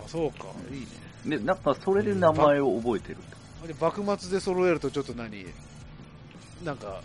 [0.07, 0.87] そうか、いいね。
[1.39, 3.19] で、なんかそれで名前を覚えてる。
[3.67, 5.47] で、幕末で揃えるとちょっと何？
[6.63, 7.01] なんか、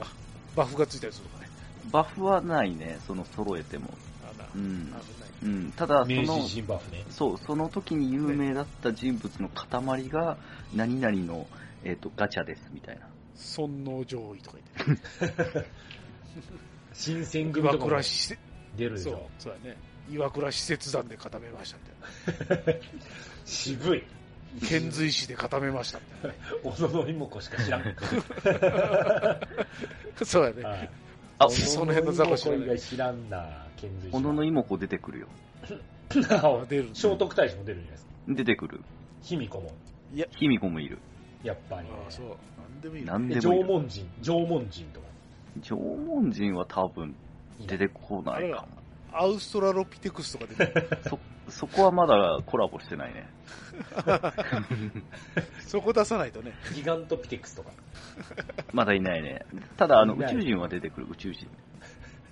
[0.55, 1.49] バフがついたりするとかね。
[1.91, 3.93] バフはないね、その揃えても。
[4.23, 5.28] あなうん危ない。
[5.43, 7.05] うん、ただその、ね。
[7.09, 10.37] そう、その時に有名だった人物の塊が、
[10.75, 11.47] 何々の、
[11.83, 13.07] えっ、と、ガチャです、みたいな。
[13.35, 15.65] 尊王攘夷とか言って。
[16.93, 18.01] 新選組岩とか
[18.75, 19.77] 出るでしょ。、そうだね。
[20.11, 21.77] 岩倉使節団で固めました
[22.41, 22.81] みたい
[23.45, 24.03] 渋い。
[24.61, 24.67] な。
[24.67, 27.83] 遣隋使で固めましたみたい小野妹子しか知らん。
[27.83, 27.93] な。
[30.25, 30.63] そうやね。
[30.63, 30.89] はい
[31.39, 35.27] あ、その辺の雑魚知らんな、遣隋使小野の妹子出てくるよ。
[36.31, 38.11] あ出る聖徳太子も出るじゃないですか。
[38.27, 38.81] 出てくる。
[39.21, 39.71] 卑弥呼も、
[40.13, 40.99] いや、卑弥呼もいる。
[41.43, 42.25] やっぱり、ああ、そう。
[42.27, 42.33] な
[42.67, 43.63] んでもいいなんでもいる。
[43.63, 45.07] 縄文人、縄文人とか。
[45.61, 47.15] 縄文人は多分
[47.67, 48.65] 出てこないか
[49.11, 50.87] アウストラロピテクスとか出てくる。
[51.11, 51.19] も。
[51.49, 53.27] そ、そこはまだコラボしてないね。
[55.65, 56.53] そこ出さないとね。
[56.75, 57.71] ギガントピテクスとか。
[58.73, 59.45] まだいないね。
[59.77, 61.47] ただ、あの、いない宇宙人は出てくる、宇宙人。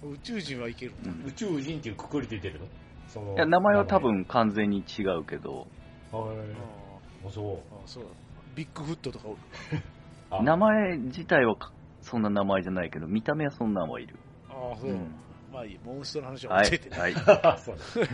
[0.04, 0.94] 宇宙人はいける。
[1.06, 2.68] うん宇宙人っていうくくりで出てるの？
[3.08, 4.00] そのいや、名前は多。
[4.00, 5.66] 分完全に違うけど、はい。
[6.14, 7.76] ああ、そう。
[7.76, 8.10] あ、そうだ。
[8.56, 9.38] ビッグフットとかおる。
[10.30, 14.16] あ名前自体はかそんな名前じゃないけど、見た目はそんなんはいる。
[14.50, 14.92] ああ、そう。
[14.92, 15.16] うん
[15.52, 15.80] まあいい。
[15.86, 16.96] モンストの話ははい置いてて。
[17.00, 17.14] はい。
[17.14, 18.02] そうだ。
[18.02, 18.06] は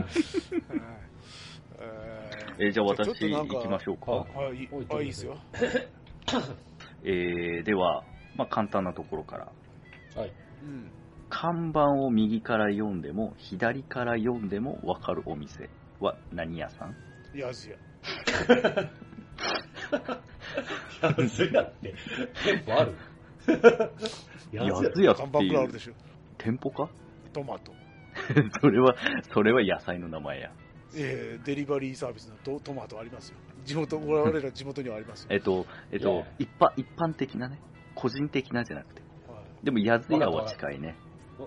[0.00, 0.04] い
[1.78, 4.12] ええーじゃあ私行きましょうか。
[4.12, 5.38] ーはい、いいいいですよ。
[7.04, 8.04] えー、では、
[8.36, 9.48] まあ簡単なところから。
[10.16, 10.32] はい。
[10.62, 10.90] うん。
[11.34, 16.94] 看板を右から読んでも、左から読んでもわかるお店は何屋さん？
[17.36, 17.76] やずや。
[21.00, 21.94] やつやって、
[22.44, 22.92] 店舗ある？
[24.52, 25.94] ややつやつやって看板くいうらいあるでしょ。
[26.36, 26.90] 店舗か？
[27.32, 27.72] トマト。
[28.60, 28.94] それは、
[29.32, 30.52] それは野菜の名前や。
[30.94, 33.38] えー、デリバリーサービスのトトマトありますよ。
[33.64, 35.28] 地元、我々ら地元にはありますよ。
[35.32, 37.58] えっと、えっいやと、一般、一般的なね。
[37.94, 39.00] 個人的な、じゃなくて。
[39.26, 40.94] はいでも、やずやは近いね。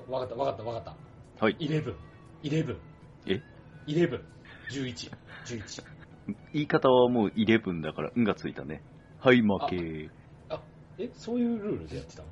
[0.10, 0.96] わわかった、わかった、わかっ
[1.40, 1.46] た。
[1.46, 1.56] はい。
[1.60, 1.96] イレブン、
[2.44, 2.78] イレブン。
[3.28, 3.42] え？
[3.88, 4.22] イレブン、
[4.72, 5.12] 11、
[5.46, 5.84] 11。
[6.54, 8.82] 言い方はもう11だから、んがついたね。
[9.20, 10.10] はい、負け。
[10.50, 10.62] あ、
[10.98, 12.30] え、そういうルールでやってたの？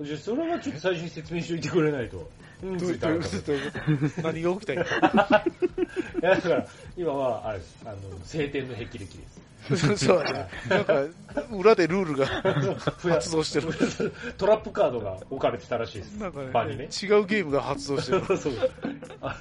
[0.06, 2.30] じゃあそれはちょっと最初に説明しておいてくれないと。
[2.62, 3.78] うん、どういうついたらことどういうこ
[4.16, 4.22] と？
[4.22, 4.82] 何が起きたんや？
[4.84, 4.86] い
[6.22, 7.82] やだから、今は、あれです。
[7.84, 9.47] あの、晴天の霹靂です。
[9.96, 10.48] そうだね。
[10.68, 11.02] なんか、
[11.52, 12.26] 裏でルールが
[13.14, 14.12] 発動してる。
[14.38, 16.12] トラップカードが置かれてたらしいです。
[16.16, 18.24] なんか場にねね、違うゲームが発動してる。
[18.38, 18.54] そう
[19.20, 19.36] あ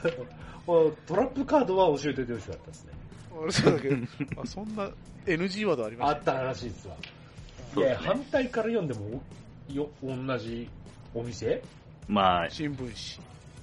[0.68, 2.92] のトラップカードは教えておいてほしかったですね。
[3.40, 3.90] 俺そうだけ？
[3.90, 3.96] ど、
[4.42, 4.90] あそんな
[5.26, 6.96] NG ワードありましあったらしいですわ。
[6.96, 9.22] いや、そうですね反対から読んでも、
[9.70, 10.70] よ、同じ
[11.14, 11.62] お店？
[12.08, 12.78] まあた。、新聞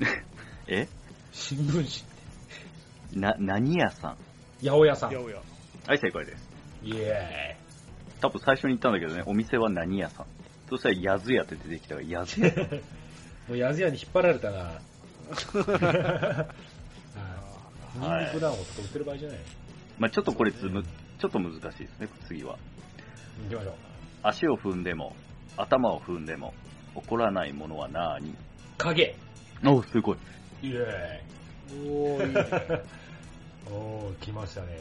[0.00, 0.10] 紙。
[0.68, 0.88] え？
[1.32, 2.02] 新聞
[3.12, 3.20] 紙。
[3.20, 4.16] な、何屋さん？
[4.62, 5.10] 八百屋さん。
[5.10, 5.36] イやおや。
[5.86, 6.48] はい、正解です。
[6.86, 7.56] エ
[8.20, 10.26] 多分最初に言ったんだけどね、お店は何屋さん
[10.70, 12.48] そしたら、やずやって出てきたから、やずや。
[12.48, 12.82] ーイ。
[13.48, 14.80] もうやずやに引っ張られたな。
[17.96, 19.38] ニンニク団子とか売ってる場合じゃない？
[19.98, 22.58] まあちょっとこれつむ、ちょっと難しいですね、次は。
[23.44, 23.74] 行きましょう。
[24.22, 25.14] 足を踏んでも、
[25.58, 26.54] 頭を踏んでも、
[26.94, 28.34] 怒らないものはなーに
[28.78, 29.14] 影。
[29.66, 30.16] おすごい。
[30.62, 31.22] イエ
[31.86, 32.40] おー、いいね。
[32.40, 32.82] ーイ。
[33.70, 34.78] おー、来ましたね。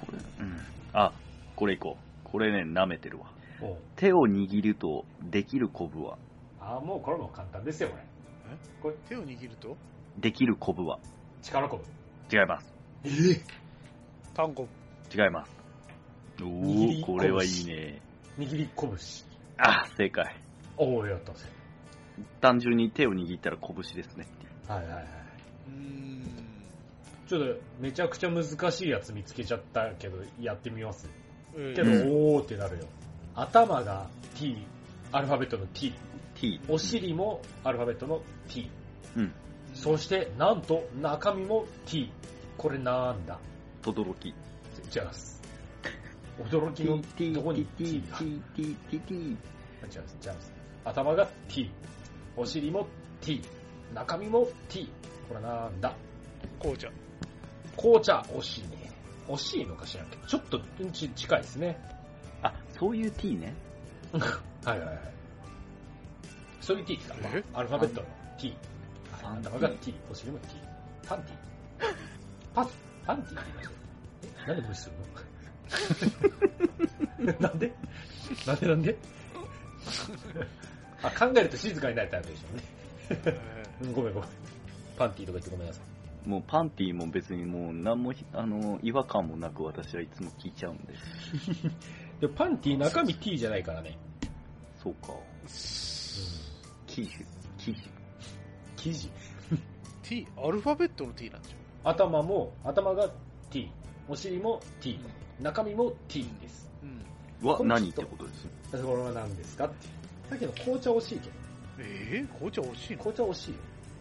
[0.00, 0.58] これ、うん。
[0.92, 1.12] あ、
[1.56, 2.28] これいこう。
[2.28, 3.26] これね、舐めてるわ。
[3.96, 6.18] 手を握ると、できるコブは、
[6.60, 8.02] あー、もうこれも簡単ですよ、これ。
[8.80, 9.76] これ、手を握ると、
[10.18, 10.98] できるコブは、
[11.42, 11.78] 力こ
[12.30, 12.36] ぶ。
[12.36, 12.72] 違います。
[13.04, 13.08] え？
[13.08, 13.40] ー、
[14.34, 14.68] 単語。
[15.12, 15.56] 違います。
[16.40, 18.00] お握りー、これはいいね。
[18.38, 18.90] 握り拳。
[19.56, 20.36] あ、正解。
[20.76, 21.46] おー、やったぜ。
[22.40, 24.26] 単純に手を握ったら拳ですね。
[24.68, 25.04] はいはいはい。
[25.68, 26.37] うーん。
[27.28, 31.08] ちょっと、めちゃくちゃ難しいやつ見つけちゃったけど、やってみます。
[31.54, 32.84] えーけど、うんおーってなるよ。
[33.34, 34.56] 頭が T、
[35.12, 35.92] アルファベットの T。
[36.34, 36.60] T。
[36.68, 38.70] お尻もアルファベットの T。
[39.16, 39.32] うん。
[39.74, 42.10] そして、なんと、中身も T。
[42.56, 43.38] これなんだ？
[43.82, 44.28] とどろき。
[44.28, 45.40] 違います。
[46.38, 49.14] 驚きの T、どこに？T、T が T、T、T、T。
[49.14, 49.34] 違い
[49.82, 50.52] ます、違います。
[50.84, 51.70] 頭が T。
[52.36, 52.86] お尻も
[53.20, 53.42] T。
[53.94, 54.90] 中身も T。
[55.28, 55.94] これなんだ？
[56.60, 56.88] 紅茶。
[57.80, 58.90] 紅茶、惜しいね。
[59.28, 61.78] 惜しいのかしらんけど、ちょっとうんち近いですね。
[62.42, 63.54] あ、そういう T ね。
[64.12, 64.98] はいはいはい。
[66.60, 68.06] そういう T ですか、まえあ、アルファベットの
[68.38, 68.56] T。
[69.22, 70.48] パンティ頭が T、お尻も T。
[71.06, 71.36] パンティ
[72.54, 72.68] パン、
[73.06, 73.74] パンティって言いました
[74.44, 74.96] え、なんで無視する
[77.26, 77.32] の？
[77.40, 77.72] なんで？
[78.46, 78.96] なんでなんで？
[81.02, 82.56] あ、考えると静かになるタイプでしょう
[83.30, 83.38] ね。
[83.94, 84.28] ごめんごめん。
[84.96, 85.82] パンティとか言ってごめんなさい。
[86.28, 90.92] もうパンティも別にもう何もひ、あの、違和感もなく私はいつも聞いちゃうんで。
[92.20, 93.96] でもパンティ中身 T じゃないからね。
[94.76, 95.14] そうか。
[96.86, 97.24] キーシュ、
[97.56, 97.90] キーシ
[98.76, 99.10] 生地。
[100.02, 103.10] T、アルファベットの T なんでしょ頭も、頭が
[103.50, 103.70] T。
[104.06, 105.00] お尻も T。
[105.40, 106.70] 中身も T です。
[107.42, 107.48] うん。
[107.48, 108.46] は何ってことです？
[108.70, 109.64] これは何ですか？
[109.66, 109.86] って。
[110.28, 111.32] さっきの紅茶惜しいけど。
[111.78, 112.98] えー、紅茶惜しいの？
[112.98, 113.56] 紅茶惜しいよ。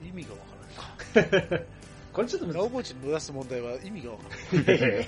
[0.10, 1.66] 意味がわからない。
[2.18, 4.48] これちょっと難ラオコーチの出す問題は意味がわからない。
[4.48, 4.64] しい。
[4.64, 5.02] いやいやいやい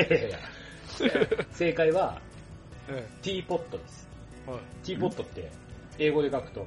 [0.00, 0.38] やいやいや
[1.52, 2.20] 正解は
[2.88, 4.08] えティーポットです。
[4.48, 4.60] えはい。
[4.84, 5.48] ティーポットって
[6.00, 6.66] 英語で書くと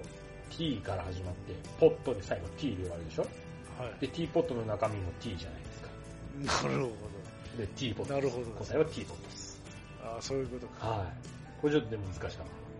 [0.51, 3.23] T から始まって、ポットで最後 T で終わるでしょ？
[3.23, 6.69] はで、ティーポットの中身も T じゃないですか。
[6.69, 6.71] い。
[6.71, 6.91] なるほ
[7.57, 8.13] で、ティーポット。
[8.13, 9.61] なるほど答えはティーポットです。
[10.01, 10.07] ど。
[10.09, 10.87] ああ、そういうことか。
[10.87, 11.07] はい。
[11.61, 12.31] これちょっとでも難しかっ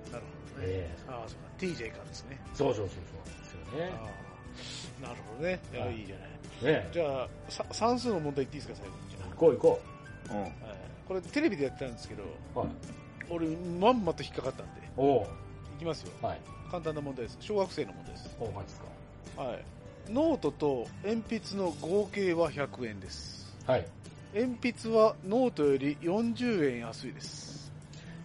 [0.07, 0.11] た。
[0.13, 0.23] なる
[0.55, 0.71] ほどね。
[0.71, 1.49] ええああ、そうか。
[1.59, 2.39] TJ からですね。
[2.53, 2.95] そうそうそうそう。
[3.27, 3.91] ですよね。
[5.01, 5.59] なるほどね。
[5.73, 6.73] いや、はいいいじゃない。
[6.73, 9.09] ねじゃあ、さ算数の問題言っていいですか、最後に。
[9.33, 9.81] 行こう行こ
[10.29, 10.37] うん。
[10.37, 10.51] あはい
[11.07, 12.23] これテレビでやってたんですけど、
[12.55, 12.59] う。
[12.59, 12.67] はい。
[13.29, 13.47] 俺、
[13.79, 15.27] まんまと引っかかったんで、おうい
[15.79, 16.11] きますよ。
[16.21, 16.41] はい。
[16.69, 17.37] 簡単な問題です。
[17.39, 18.35] 小学生の問題です。
[18.39, 18.81] おう、マジです
[19.37, 19.63] はい。
[20.11, 23.55] ノートと鉛筆の合計は100円です。
[23.65, 23.87] かはい。
[24.35, 27.71] 鉛筆はノートより40円安いです。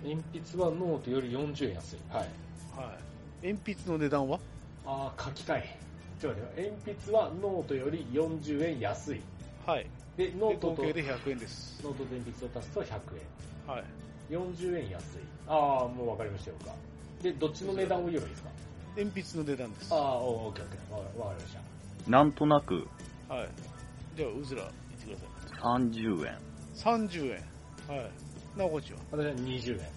[0.02, 1.96] 鉛筆はノートより40円安い。
[2.10, 2.28] はい。
[2.76, 2.94] は
[3.42, 3.46] い。
[3.46, 4.38] 鉛筆の値段は？
[4.86, 5.83] ああ、書き換え。
[6.24, 9.20] ちょっと待ってよ鉛筆はノートより40円安い。
[9.66, 9.86] はい。
[10.16, 11.80] で、ノートと、で合計で100円です。
[11.84, 13.84] ノートと鉛筆を足すと100はい。
[14.30, 14.38] 円。
[14.40, 15.04] 40円安い。
[15.46, 16.72] ああ、もうわかりましたよか。
[17.22, 18.48] で、どっちの値段を言えばいいですか？
[18.96, 19.92] 鉛筆の値段です。
[19.92, 20.92] ああ、はオーケーオッケー。
[21.20, 21.54] わわかりまし
[22.06, 22.10] た。
[22.10, 22.86] なんとなくい。
[24.16, 25.26] じゃあ、うずら、言ってく
[25.60, 26.38] だ30円。
[26.74, 26.98] さい。
[27.00, 27.32] 30
[27.90, 27.96] 円。
[27.98, 28.10] はい。
[28.58, 28.98] なおこっちは？
[29.10, 29.88] 私は20円。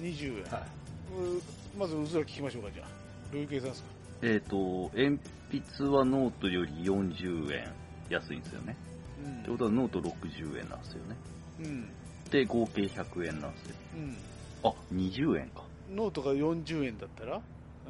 [0.00, 0.52] 20円。
[0.52, 0.66] は
[1.12, 2.88] うまずうずら聞きましょうか、じゃあ。
[3.32, 3.99] どういう計算ですか？
[4.22, 5.18] えっ、と、鉛
[5.50, 7.72] 筆はノートより40円
[8.10, 8.76] 安いんですよね。
[9.24, 11.16] うんってことはノート60円なんですよね。
[11.60, 11.90] うん。
[12.30, 13.76] で、合計100円なんですよ。
[13.94, 14.16] うん。
[14.64, 15.62] あ、20円か。
[15.90, 17.40] ノートが40円だったら？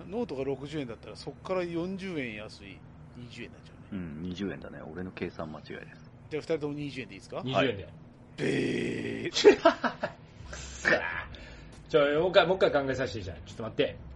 [0.08, 2.78] ノートが60円だったら、そこから40円安い
[3.18, 4.02] 20円になっちゃうね。
[4.22, 4.78] うん、20円だね。
[4.90, 6.10] 俺の計算間違いです。
[6.30, 7.42] じゃあ、2人とも20円でいいですか？
[7.44, 7.52] い。
[7.52, 7.88] はい20円で。
[8.36, 9.32] べー。
[10.52, 11.28] さあ
[11.88, 13.36] ちょ、もう一回、もう一回考えさせていいじゃん。
[13.44, 14.09] ちょっと待って。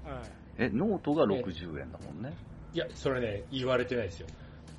[0.59, 0.69] はい。
[0.69, 2.35] え、ノートが60円だもんね。
[2.73, 4.27] いや、それね、言われてないですよ。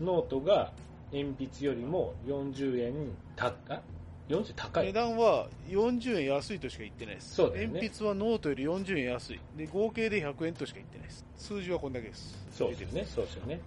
[0.02, 0.72] ノートが
[1.12, 3.82] 鉛筆よりも40円た、あ
[4.28, 7.36] ?40 高い値段は40円安いとしか言ってないです。
[7.36, 9.40] そうだよね鉛筆はノートより40円安い。
[9.56, 11.26] で、合計で100円としか言ってないです。
[11.38, 12.36] 数字はこんだけです。
[12.52, 13.06] そうですよね。
[13.06, 13.62] そうですよね。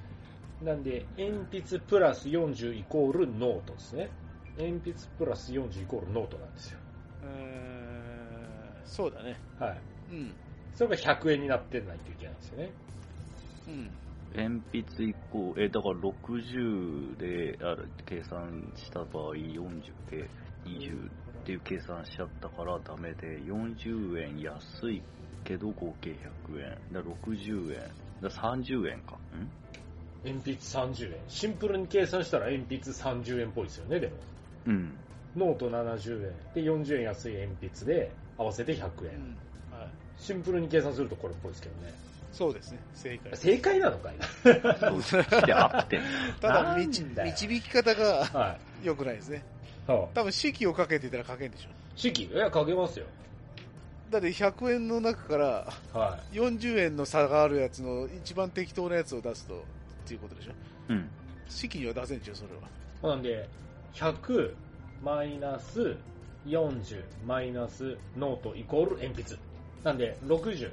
[0.60, 4.10] なんで、鉛筆プラス40イコールノートですね。
[4.58, 6.78] 鉛筆プラス40イコールノートなんですよ。
[7.22, 9.38] えー、そうだね。
[9.58, 9.78] はい。
[10.10, 10.34] うん。
[10.78, 12.70] それが100円になってないといけないんですよね。
[13.66, 13.90] うん。
[14.32, 20.30] 鉛筆以降、え、だから60である計算した場合、40で
[20.66, 21.10] 20っ
[21.44, 25.02] ていう計算しちゃったからダメで、40円安い
[25.42, 26.10] けど合計
[26.46, 26.70] 100円。
[26.92, 27.80] だから60円。
[28.22, 29.18] だから30円か。
[29.34, 29.50] ん？
[30.24, 31.18] 鉛筆30円。
[31.26, 34.12] シンプルに計算したら鉛筆30円っぽいですよね、でも。
[34.66, 34.96] うん。
[35.34, 36.32] ノート70円。
[36.54, 39.16] で、40円安い鉛筆で、合わせて100円。
[39.16, 39.36] うん。
[40.18, 40.24] はい。
[40.24, 41.94] シンプルに計算するとこれっぽいですけどね。
[42.32, 42.78] そうですね。
[42.94, 43.36] 正解。
[43.36, 44.14] 正解なのかい
[46.40, 48.86] ただ、導だよ導き方がはい。
[48.86, 49.42] 良くないですね。
[49.86, 51.68] は多分、式をかけてたら書けんでしょ。
[51.96, 52.24] 式？
[52.24, 53.06] いや、かけますよ。
[54.10, 60.52] だって100円の中からは40円の差があるやつの一番適当なやつを出すとっていうことでしょ
[60.88, 61.10] うん。
[61.48, 62.48] 式には出せんでしょそれ
[63.02, 63.16] はい。
[63.16, 63.48] なんで、
[63.94, 64.54] 100
[65.02, 65.96] マイナス
[66.46, 69.36] 40マイナスノートイコール鉛筆。
[69.84, 70.70] なんで、60。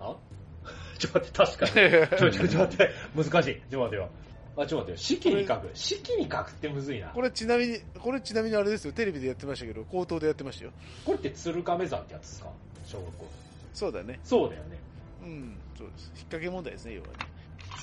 [0.00, 0.16] あ？
[0.98, 1.72] ちょっと待って、確かに。
[2.18, 2.90] ちょ、ちょ、ちょ、待って。
[3.16, 3.32] 難しい。
[3.32, 4.10] ちょっと待ってよ。
[4.56, 4.96] あ、ちょっと待ってよ。
[4.96, 5.70] 式に書く。
[5.74, 7.08] 式に書くってむずいな。
[7.08, 10.72] これちなみにこれちなみにあれですよテレビでやってましたけど口頭でやってましたよ
[11.04, 12.50] これって鶴亀山ってやつですか？
[12.86, 13.26] 小学校。
[13.72, 14.78] そうだねそうだよね。
[15.22, 17.14] うんそうです引っ掛け問題ですね要はね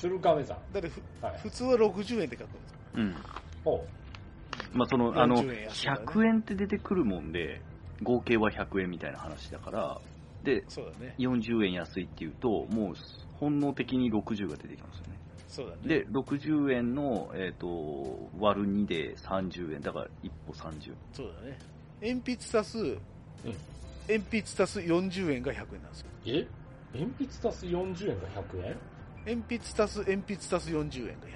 [0.00, 0.58] 鶴亀山。
[0.72, 1.38] だってふはい。
[1.40, 3.16] 普通は60円で書くんですようん。
[3.66, 3.80] おう
[4.72, 7.60] まあ、その、あの、40円安いからね100円って出てくるもんで、
[8.02, 10.00] 合計は100円みたいな話だから、
[10.42, 12.94] で、そうだね40円安いっていうと、もう
[13.38, 15.18] 本能的に60が出てきますよね。
[15.48, 19.80] そうだねで、60円の、えっ、と、割る2で30円。
[19.82, 20.94] だから1歩30。
[21.12, 21.58] そうだね
[22.00, 22.78] 鉛筆足す、
[24.08, 26.46] 鉛筆足す40円が100円なんですよえ？
[26.94, 28.76] 鉛筆足す40円が100円？
[29.24, 31.32] 鉛筆足す鉛筆足す40円が100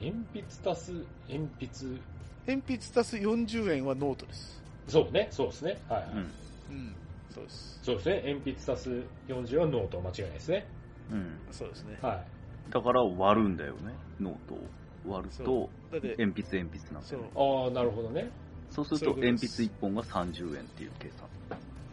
[0.00, 0.92] 円鉛筆足す
[1.28, 2.00] 鉛筆。
[2.46, 5.78] 鉛筆足す40円はノートですそうね、そうですね。
[5.88, 6.18] はい、はいうん。
[6.18, 6.94] うん
[7.38, 8.22] そうですそうですね。
[8.34, 10.66] 鉛筆足す40はノート間違いないですね。
[11.10, 11.38] うん。
[11.52, 12.24] そうですねは
[12.70, 14.58] だから割るんだよね、ノートを。
[15.06, 17.64] 割るそと、鉛筆鉛筆なんだそうよ。
[17.64, 18.30] ああ、なるほどね。
[18.70, 21.28] そうすると、鉛筆1本が30円っていう計算。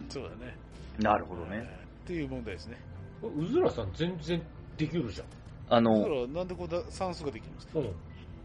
[0.09, 0.55] そうだね
[0.99, 1.57] なるほどね。
[1.57, 1.67] はい
[2.05, 2.77] っていう問題ですね
[3.23, 4.39] うずらさん全然
[4.77, 5.27] できるじゃん。
[5.75, 7.79] あの、らなんでこんな算数ができるんですか？
[7.79, 7.95] うん。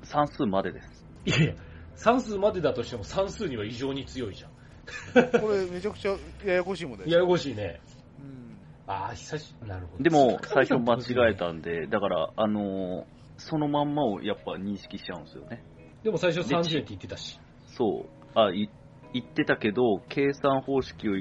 [0.02, 1.04] 算数までです。
[1.26, 1.54] いやいや、
[1.96, 4.50] 算数までだとしても算数には異常に強いじゃん。
[5.40, 7.11] これめちゃくちゃややこしいもんだよ。
[7.11, 7.81] ややこしいね。
[8.18, 8.57] うん。
[8.87, 10.03] ああ、久しなるほど。
[10.03, 15.64] でも、最初間違えたんで、だから、あのーそのまんまをやっぱ認識しちゃうんですよね。
[16.03, 17.40] でも最初30円って言ってたし。
[17.68, 18.38] そう。
[18.38, 18.68] あ、い
[19.14, 21.12] 言ってたけど、計算方式を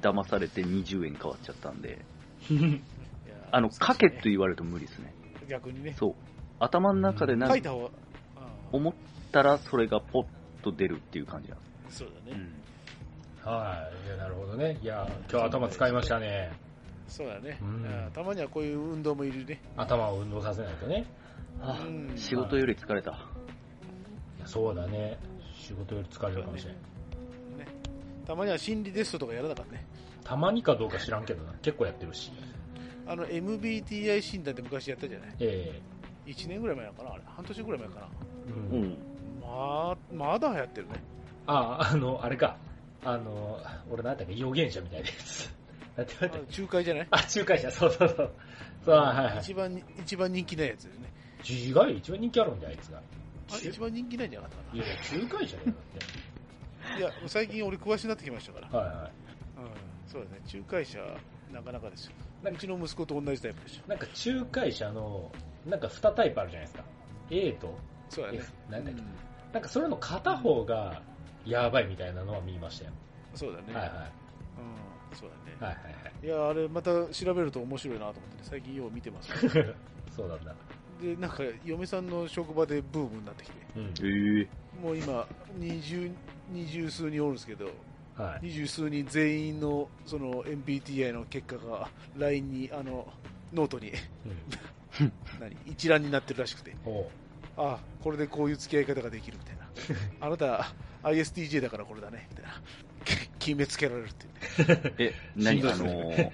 [0.00, 2.04] 騙されて20円変わっちゃったんで、
[3.52, 5.14] あの、書けって言われると無理ですね。
[5.48, 5.94] 逆にね。
[5.98, 6.14] そう。
[6.58, 7.70] 頭の中でなんか
[8.72, 8.94] 思っ
[9.30, 10.26] たらそれがポッ
[10.62, 12.40] と出るっていう感じなんであそうだね。
[12.64, 12.67] す。
[13.44, 14.06] はい。
[14.06, 14.78] いや、なるほどね。
[14.82, 16.50] いや、今日頭使いましたね。
[17.08, 19.62] そうだね、うんたまにはこういう運動もいるね。
[19.78, 21.06] 頭を運動させないとね。
[21.58, 21.66] うん。
[21.66, 23.10] はあうん仕事より疲れた。
[23.12, 23.14] い
[24.40, 25.18] やそうだね。
[25.54, 26.80] 仕事より疲れるかもしれない。
[27.60, 27.66] ね
[28.26, 29.86] たまには心理テストとかやらなかったね。
[30.22, 31.54] たまにかどうか知らんけどな。
[31.62, 32.30] 結構やってるし。
[33.06, 35.30] あの MBTI 診断って昔やったじゃない？
[35.40, 35.80] え
[36.26, 38.08] ?1 年ぐらい前かなあれ半年ぐらい前かな
[38.48, 38.82] えうん。
[38.82, 38.96] うん。
[39.40, 39.46] ま
[39.92, 40.92] あ、まだ流行ってるね。
[41.46, 42.58] ああ、あの、あれか。
[43.04, 45.48] あの、俺なんだっけ、予言者みたいなやつ。
[45.96, 46.56] なんて言われたっけ？
[46.56, 47.06] あ仲介じゃない？
[47.10, 48.30] あ、仲介者、そうそうそう。
[48.84, 49.38] そう、はいはい。
[49.40, 51.08] 一番、一番人気なやつですね。
[51.48, 52.98] 違うよ、一番人気あるんだよ、あいつが。
[53.50, 55.98] あれ一番人気ないんじゃなかったいやいや、仲介者だよ、だって。
[56.84, 58.78] かないや、最近俺詳しくなってきましたから。
[58.78, 59.10] はいはい。
[59.58, 59.70] うん、
[60.06, 60.40] そうだね。
[60.52, 60.98] 仲介者、
[61.52, 62.12] なかなかですよ。
[62.42, 63.88] なんかうちの息子と同じタイプでしょ。
[63.88, 65.32] なんか仲介者の、
[65.66, 66.84] なんか2タイプあるじゃないですか。
[67.30, 67.78] A と
[68.10, 68.52] そうだね F。。
[68.70, 69.00] なんだっけ。
[69.00, 69.08] うん
[69.50, 71.00] なんかそれの片方が、
[71.48, 72.92] やばいみたいなのは見ましたよ。
[73.34, 73.74] そうだね。
[73.74, 73.90] はいはい。
[74.58, 75.56] うん、そうだね。
[75.60, 79.30] はいはいいや、あれまた調べると面白いなと思ってね、最近よう見てます。
[79.32, 79.74] はい。
[80.14, 80.54] そうなんだ。
[81.00, 83.94] で、なんか、嫁さんの職場でブームになってきて、うん。
[84.02, 84.48] ええ
[84.82, 86.10] もう今、二十、
[86.50, 87.66] 二十数人おるんですけど、
[88.16, 88.46] はい。
[88.46, 93.06] 二十数人全員のその MBTI の結果が LINE に、あの、
[93.52, 93.92] ノートに、
[94.26, 94.28] う
[95.04, 95.12] ん。
[95.38, 96.74] 何、一覧になってるらしくて、
[97.56, 99.67] ああ、これでこういう付き合い方ができるみたいな。
[100.20, 102.50] あなた、ISTJ だからこれだね、みたいな。
[103.38, 104.26] 決めつけられるって
[104.62, 104.94] いうね。
[104.98, 106.30] え、何あのー、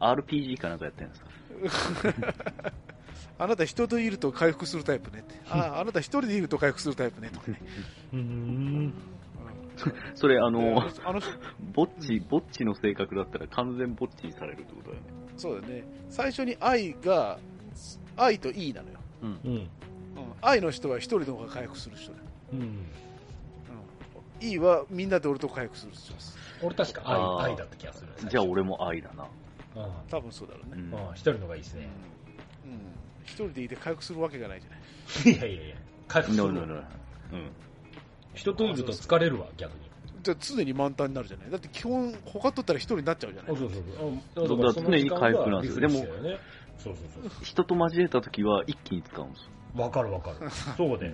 [0.00, 1.22] RPG かなんかやってるんです
[2.52, 2.72] か？
[3.38, 5.34] あなた人といると回復するタイプねって。
[5.50, 7.60] ああ、あなた一人でいると回復するタイプね、とかね。
[10.14, 11.20] それあのでー、あの、
[11.74, 15.08] ぼっち、ぼっちの性格だったら完全ぼっちにされるってことだよね。
[15.36, 15.84] そうだね。
[16.08, 17.38] 最初に I が、
[18.16, 18.98] I と E なのよ。
[19.22, 19.40] うん。
[19.44, 19.52] うん。
[19.52, 19.68] うん、
[20.40, 22.24] I の人は一人の方が回復する人だよ。
[22.52, 22.60] うん。
[22.60, 22.88] うん、
[24.40, 25.92] E はみんなで俺と回復する。
[26.62, 27.02] 俺確か
[27.40, 28.12] 愛、愛だった気がする。
[28.28, 29.26] じゃあ俺も愛だな。
[30.08, 30.82] 多分そうだろうね。
[31.14, 31.88] 一人の方がいいですね。
[32.64, 32.72] うん。
[33.24, 35.36] 一人でいて回復するわけがないじゃない。
[35.36, 35.76] いやいやいや。
[36.08, 36.52] 回復するわ。
[36.52, 36.84] ノーノーノー。
[37.34, 37.50] うん。
[38.34, 39.86] 人といると疲れるわ、逆に。
[40.22, 41.50] じゃあ常に満タンになるじゃない。
[41.50, 43.56] だって基本、他取ったら一人になっちゃうじゃない。
[43.56, 43.82] そうそう
[44.36, 44.48] そう。
[44.48, 46.40] そうだから常に回復なんですよリフレッシュだよね。
[46.78, 47.44] そうそうそう。
[47.44, 49.82] 人と交えた時は一気に使うんですよ。
[49.82, 50.36] わかるわかる。
[50.76, 51.12] そうで。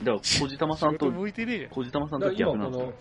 [0.00, 1.70] だから、小じたまさんと、向いてねえじゃん。
[1.70, 2.92] 小じたまさんと逆なんですよの。、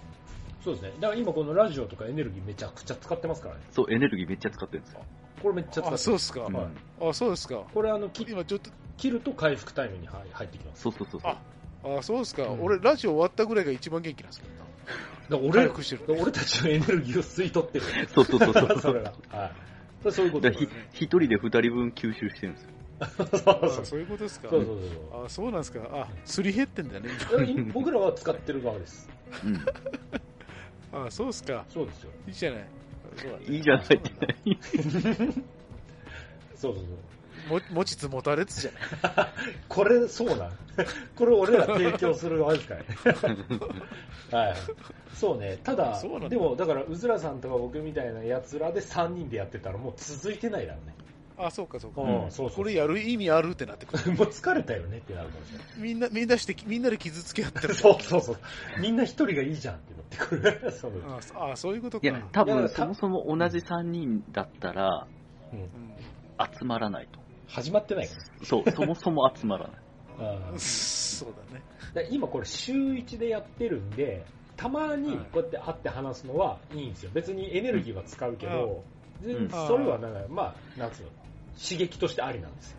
[0.63, 0.93] そうですね。
[0.99, 3.61] だから今このラジオとかエネルギーめちゃくちゃ使ってますからね。
[3.71, 5.01] そう、エネルギーめっちゃ使ってるんですよ。
[5.41, 5.97] これめっちゃ使ってあ。
[5.97, 6.45] そうっすか。
[6.45, 6.67] うんはい
[7.09, 7.63] あ、そうですか。
[7.73, 10.81] これあの、き今ちょっと、切ると回復タイムに入入ってきます。
[10.81, 11.31] そうそうそうそう。
[11.97, 12.43] あ、そうですか。
[12.47, 14.47] うん俺、ラジオ終わったぐらいが一番元気なんですか
[15.29, 15.67] ら俺
[16.21, 17.85] 俺たちのエネルギーを吸い取ってる。
[18.13, 18.79] そうそうそうそう。
[18.79, 19.13] それが。
[19.29, 19.51] はい。
[20.01, 20.55] それそういうことで
[20.93, 22.69] 一人で二人分吸収してるんですよ。
[23.17, 24.49] そうそうあそうそういうことですか？
[24.49, 24.79] そうそう
[25.11, 25.79] そうあ、そうなんですか？
[25.91, 27.09] あ、すり減ってんだね。
[27.73, 29.09] 僕らは使ってる側です。
[29.43, 29.57] うん。
[31.07, 31.65] あ、そうですか。
[31.69, 32.11] そうですよ。
[32.27, 32.67] いいじゃない。
[33.47, 33.99] いいじゃないそう
[36.55, 36.85] そうそうそう。
[37.49, 38.79] も持ちつ持たれつじゃな
[39.25, 39.29] い？
[39.69, 40.51] これ、そうなん
[41.15, 42.87] これ俺ら提供する側ですからね。
[44.31, 44.55] はい。
[45.13, 45.57] そうね。
[45.63, 50.95] ただ、でも、だから、うずらさんとか僕みたいな奴らで3人でやってたらもう続いてないだろうね。
[51.37, 52.01] あ、そうかそうか。
[52.01, 52.57] うん、そうそう。
[52.57, 54.11] これやる意味あるってなってくる。
[54.15, 55.67] もう疲れたよねってなるかもしれない。
[55.77, 57.73] みんな、みんなして、みんなで傷つけ合ってる。
[57.75, 58.37] そうそうそう。
[58.79, 60.71] みんな一人がいいじゃんってなってくる。
[60.71, 62.07] そうあそあ、そういうことか。
[62.07, 65.07] いや、多分そもそも同じ三人だったら
[65.51, 65.67] うんうん
[66.59, 67.19] 集まらないと。
[67.47, 68.13] 始まってないか
[68.43, 69.75] そう、そもそも集まらない。
[70.19, 70.31] ら。
[70.51, 71.63] うんそうだね。
[71.93, 74.25] で今これ週1でやってるんで、
[74.57, 77.11] たまにこうやって会って話すのはいいんですよ。
[77.13, 78.83] 別にエネルギーは使うけど、
[79.21, 80.43] 全うん然それはなんか、ま
[80.77, 81.09] あ、なんつうの、
[81.61, 82.77] 刺激としてありなんですよ。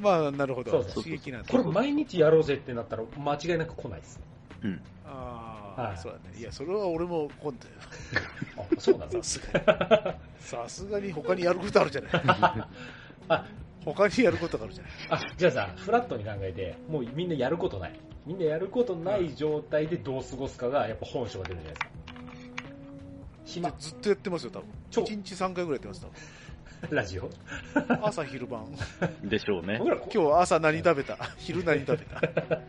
[0.00, 0.70] まあ、なるほど。
[0.70, 1.48] そうそう刺激なんだ。
[1.48, 4.20] これ毎日やろうぜってなったら間違いなく来ないです。
[4.62, 4.80] うん。
[5.04, 6.38] ああ、はいそうだね。
[6.38, 7.74] いや、それは俺も今度よ。
[8.56, 9.24] あ、そうなんださ。
[9.24, 10.38] すがに。
[10.38, 12.10] さすがに他にやることあるじゃない。
[13.28, 13.46] あ、
[13.84, 14.92] 他にやることがあるじゃない。
[15.10, 17.98] あ、じゃあさ、フラットに考えて、もうみんなやることない。
[18.26, 21.98] みんなやることない状態でどう過ごすかがやっぱ本性が出るじゃないですか。
[23.44, 23.72] 暇。
[23.78, 24.68] ずっとやってますよ、多分。
[24.90, 26.14] 超1日3回ぐらいやってます、多分。
[26.90, 27.28] ラジオ？
[28.02, 28.66] 朝昼晩。
[29.22, 29.78] でしょうね。
[29.78, 31.16] 僕らこ、今日朝何食べた？
[31.38, 32.20] 昼何食べた？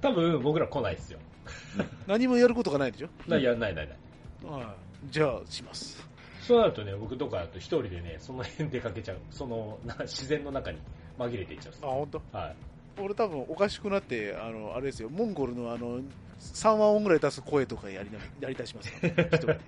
[0.00, 1.18] 多分僕ら来ないですよ。
[2.06, 3.08] 何もやることがないでしょ？
[3.26, 4.50] ないや、ないないない。
[4.50, 5.10] はい。
[5.10, 6.06] じゃあ、します。
[6.40, 9.18] そうなるとね、僕とかだと一人でね、その辺出かけちゃう。
[9.30, 10.78] その、な自然の中に
[11.18, 12.22] 紛れていっちゃうあ、本当？
[12.36, 12.56] はい。
[12.98, 16.00] 俺俺多分おかしくなって、あの、あれですよ、モンゴルのあの、
[16.40, 18.94] 3和音ぐらい出す声とかやりな、やり出しますよ。
[19.02, 19.60] 一人で。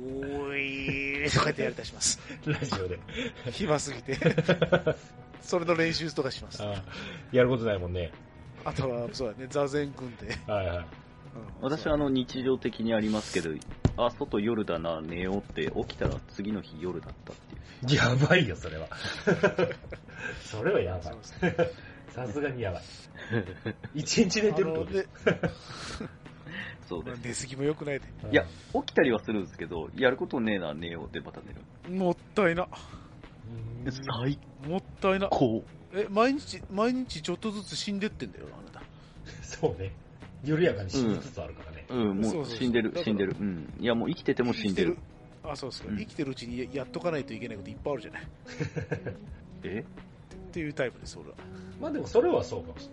[0.00, 2.20] おーいとか言ってやり出します。
[2.46, 2.98] ラジオで。
[3.50, 4.16] 暇すぎて。
[5.42, 6.62] それの練習とかします。
[6.62, 6.82] あ
[7.32, 8.12] やることないもんね。
[8.64, 10.28] あとは、そうだね、座禅組んで。
[10.46, 10.76] はいはい。
[10.78, 10.84] うん
[11.60, 13.50] 私はあの日常的にありますけど、
[13.96, 17.98] あ、外夜だな、寝ようって起きたら次の日夜だったっていう。
[17.98, 18.88] やばいよ、それは。
[20.44, 21.14] それはやばい
[22.10, 22.82] さすがにやばい。
[23.94, 26.08] 一日寝てるってこと
[26.88, 27.20] そうです。
[27.22, 28.06] 寝すぎも良くないで。
[28.32, 31.94] いや、起きたりはするんですけど、やることねえな、寝ようでまた寝る。
[31.98, 32.64] もったいな。
[32.64, 35.28] うん最もったいな。
[35.28, 35.62] 高。
[35.94, 38.82] え、毎日、毎日ちょっとずつ死んでってんだよ、あなた。
[39.42, 39.92] そうね。
[40.44, 41.84] 緩やかに死につつあるからね。
[41.90, 43.36] うん、うそうそうう死んでる死んでる。
[43.38, 43.74] うん。
[43.78, 44.96] いや、もう生きてても死んでる。
[45.42, 48.22] あ、そうですか、うん生きてるうちにややっとかないといけないこといっぱいあるじゃない。
[49.64, 49.84] え？
[49.84, 51.36] っていうタイプです、俺は。
[51.80, 52.88] まあでもそれはそうかもし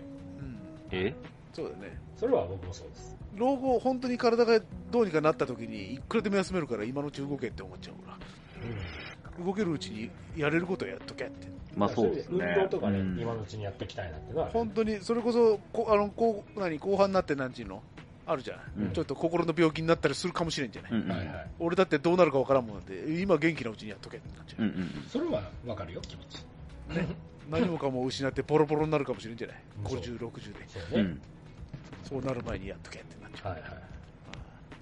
[0.91, 1.05] れない。
[1.05, 1.07] うん。
[1.07, 1.15] え？
[1.53, 1.99] そうだよね。
[2.17, 3.15] それは僕もそうです。
[3.35, 4.59] 老後、本当に体が
[4.91, 9.45] どうにかなった時に、いくらでも休めるから、今のうち動けって思っちゃうから。
[9.45, 11.47] 動けるうちにやれることはやっとけって。
[11.75, 12.55] まあそうですね。
[12.57, 17.83] 運動とかね、うん今のうちにやっておきたいなっていうのは本当に、それこそ、こあの、こう、何、後半になってなんちゅうの
[18.25, 21.47] あるじゃん、うんちょっと心の病気になったりするかもしれんじゃない、うんうんはいはい。
[21.59, 24.63] 俺だってどうなるかわからんもんなんで、今元気なうちにやっとけってなっちゃう。
[24.63, 26.45] うんうんそれはわかるよ、気持ち。
[27.49, 29.57] 何もかも失ってボロボロになるかもしれんじゃない
[29.87, 30.67] そう ?50、60で。
[30.67, 31.01] そうね。
[31.01, 31.21] うん。
[32.03, 33.51] そうなる前にやっとけってなっちゃう。
[33.53, 33.71] はいはい。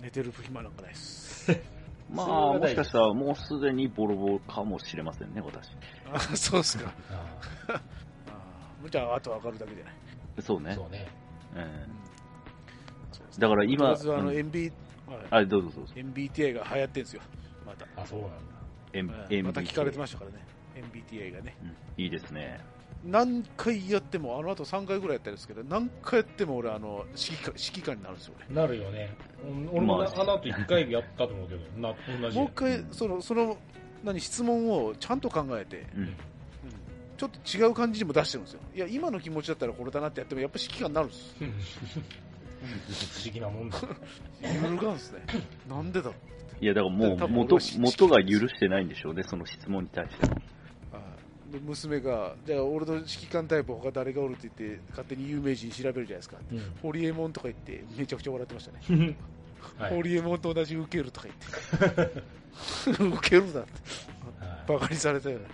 [0.01, 1.51] 寝てる暇なんかないっす。
[2.11, 5.71] まあ、もしかしたらもうすでにボロボロかもしれませんね、私。
[6.13, 6.93] あそうっすか。
[7.69, 7.81] ああ
[8.89, 9.93] じゃあ、あと上がるだけじゃない。
[10.39, 10.71] そうね。
[10.71, 11.07] あそうね。
[11.55, 11.93] うん
[13.39, 14.71] だから今まずあの、うん MB、
[15.07, 15.93] はいあ、どうぞどうぞ。
[15.95, 17.21] MBTA が流行ってんすよ。
[17.65, 17.87] また。
[17.99, 18.35] あ、そうなんだ。
[18.93, 20.45] M はいまた聞かれてましたからね。
[20.75, 21.55] MBTA がね。
[21.63, 22.59] うんいいですね。
[23.06, 28.56] 何回やっても、あの後3回ぐらいやったんですけど、何回やっても俺、あの、指揮官指揮官になるんですよ、俺。
[28.56, 29.16] なるよね。
[29.45, 32.38] うん俺もああの後一回やったと思うけど、な、同じ。
[32.38, 33.58] もう一回、その、その、
[34.04, 36.04] 何、質問をちゃんと考えて、うん。
[36.04, 36.16] うん
[37.16, 38.60] ちょっと違う感じにも出してるんですよ。
[38.76, 41.36] いや、今の気持ちだったらこれだなってやっても、やっぱ指揮官になるんです。
[41.39, 41.54] うん
[42.64, 43.78] 不思議なもんだ。
[44.41, 45.20] 揺るがんですね。
[45.70, 46.16] なんでだろ
[46.62, 46.64] う。
[46.64, 50.28] いや、だからもう元元が許してないんでしょうね、その質問に対して
[51.60, 56.38] 娘が、じゃあ俺の指揮官タイプ他誰がおるって言って、勝手に有名人調べるじゃないですか。
[56.51, 59.16] うんホリエモンとか言って、めちゃくちゃ笑ってましたね。
[59.78, 62.22] はいホリエモンと同じ受けるとか言って。
[63.18, 63.72] 受けるだって。
[64.39, 65.47] はいバカにされたような。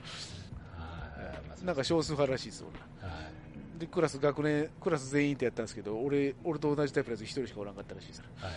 [1.65, 2.63] なんか少数派らしいです、
[3.01, 3.09] 俺。
[3.09, 8.23] はいで、クラス、学年、クラス全員ってやったんですけど、俺、俺と同じタイプのやつ一人しかおらんかったらしいです。
[8.35, 8.51] はい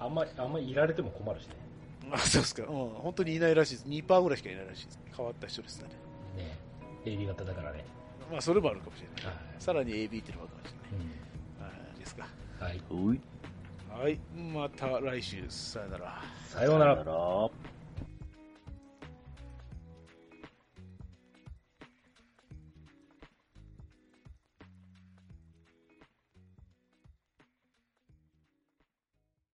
[0.00, 1.54] あんまり、あんまりいられても困るしね。
[2.12, 2.62] あ、そうですか。
[2.62, 3.88] うん、本当にいないらしいです。
[3.88, 4.98] 2%ぐらいしかいないらしいです。
[5.16, 5.88] 変わった人ですね。
[6.36, 6.58] ね
[7.04, 7.84] AB 型だからね。
[8.30, 9.34] まあ、それもあるかもしれない。
[9.34, 11.00] はさらに AB っていうのもあるかもしれい。
[11.60, 11.70] ない。
[11.70, 12.26] はい、ですか。
[12.60, 12.82] はい。
[14.02, 14.18] はい、
[14.52, 16.22] また来週、さよなら。
[16.46, 17.00] さようならさ。
[17.00, 17.77] よなら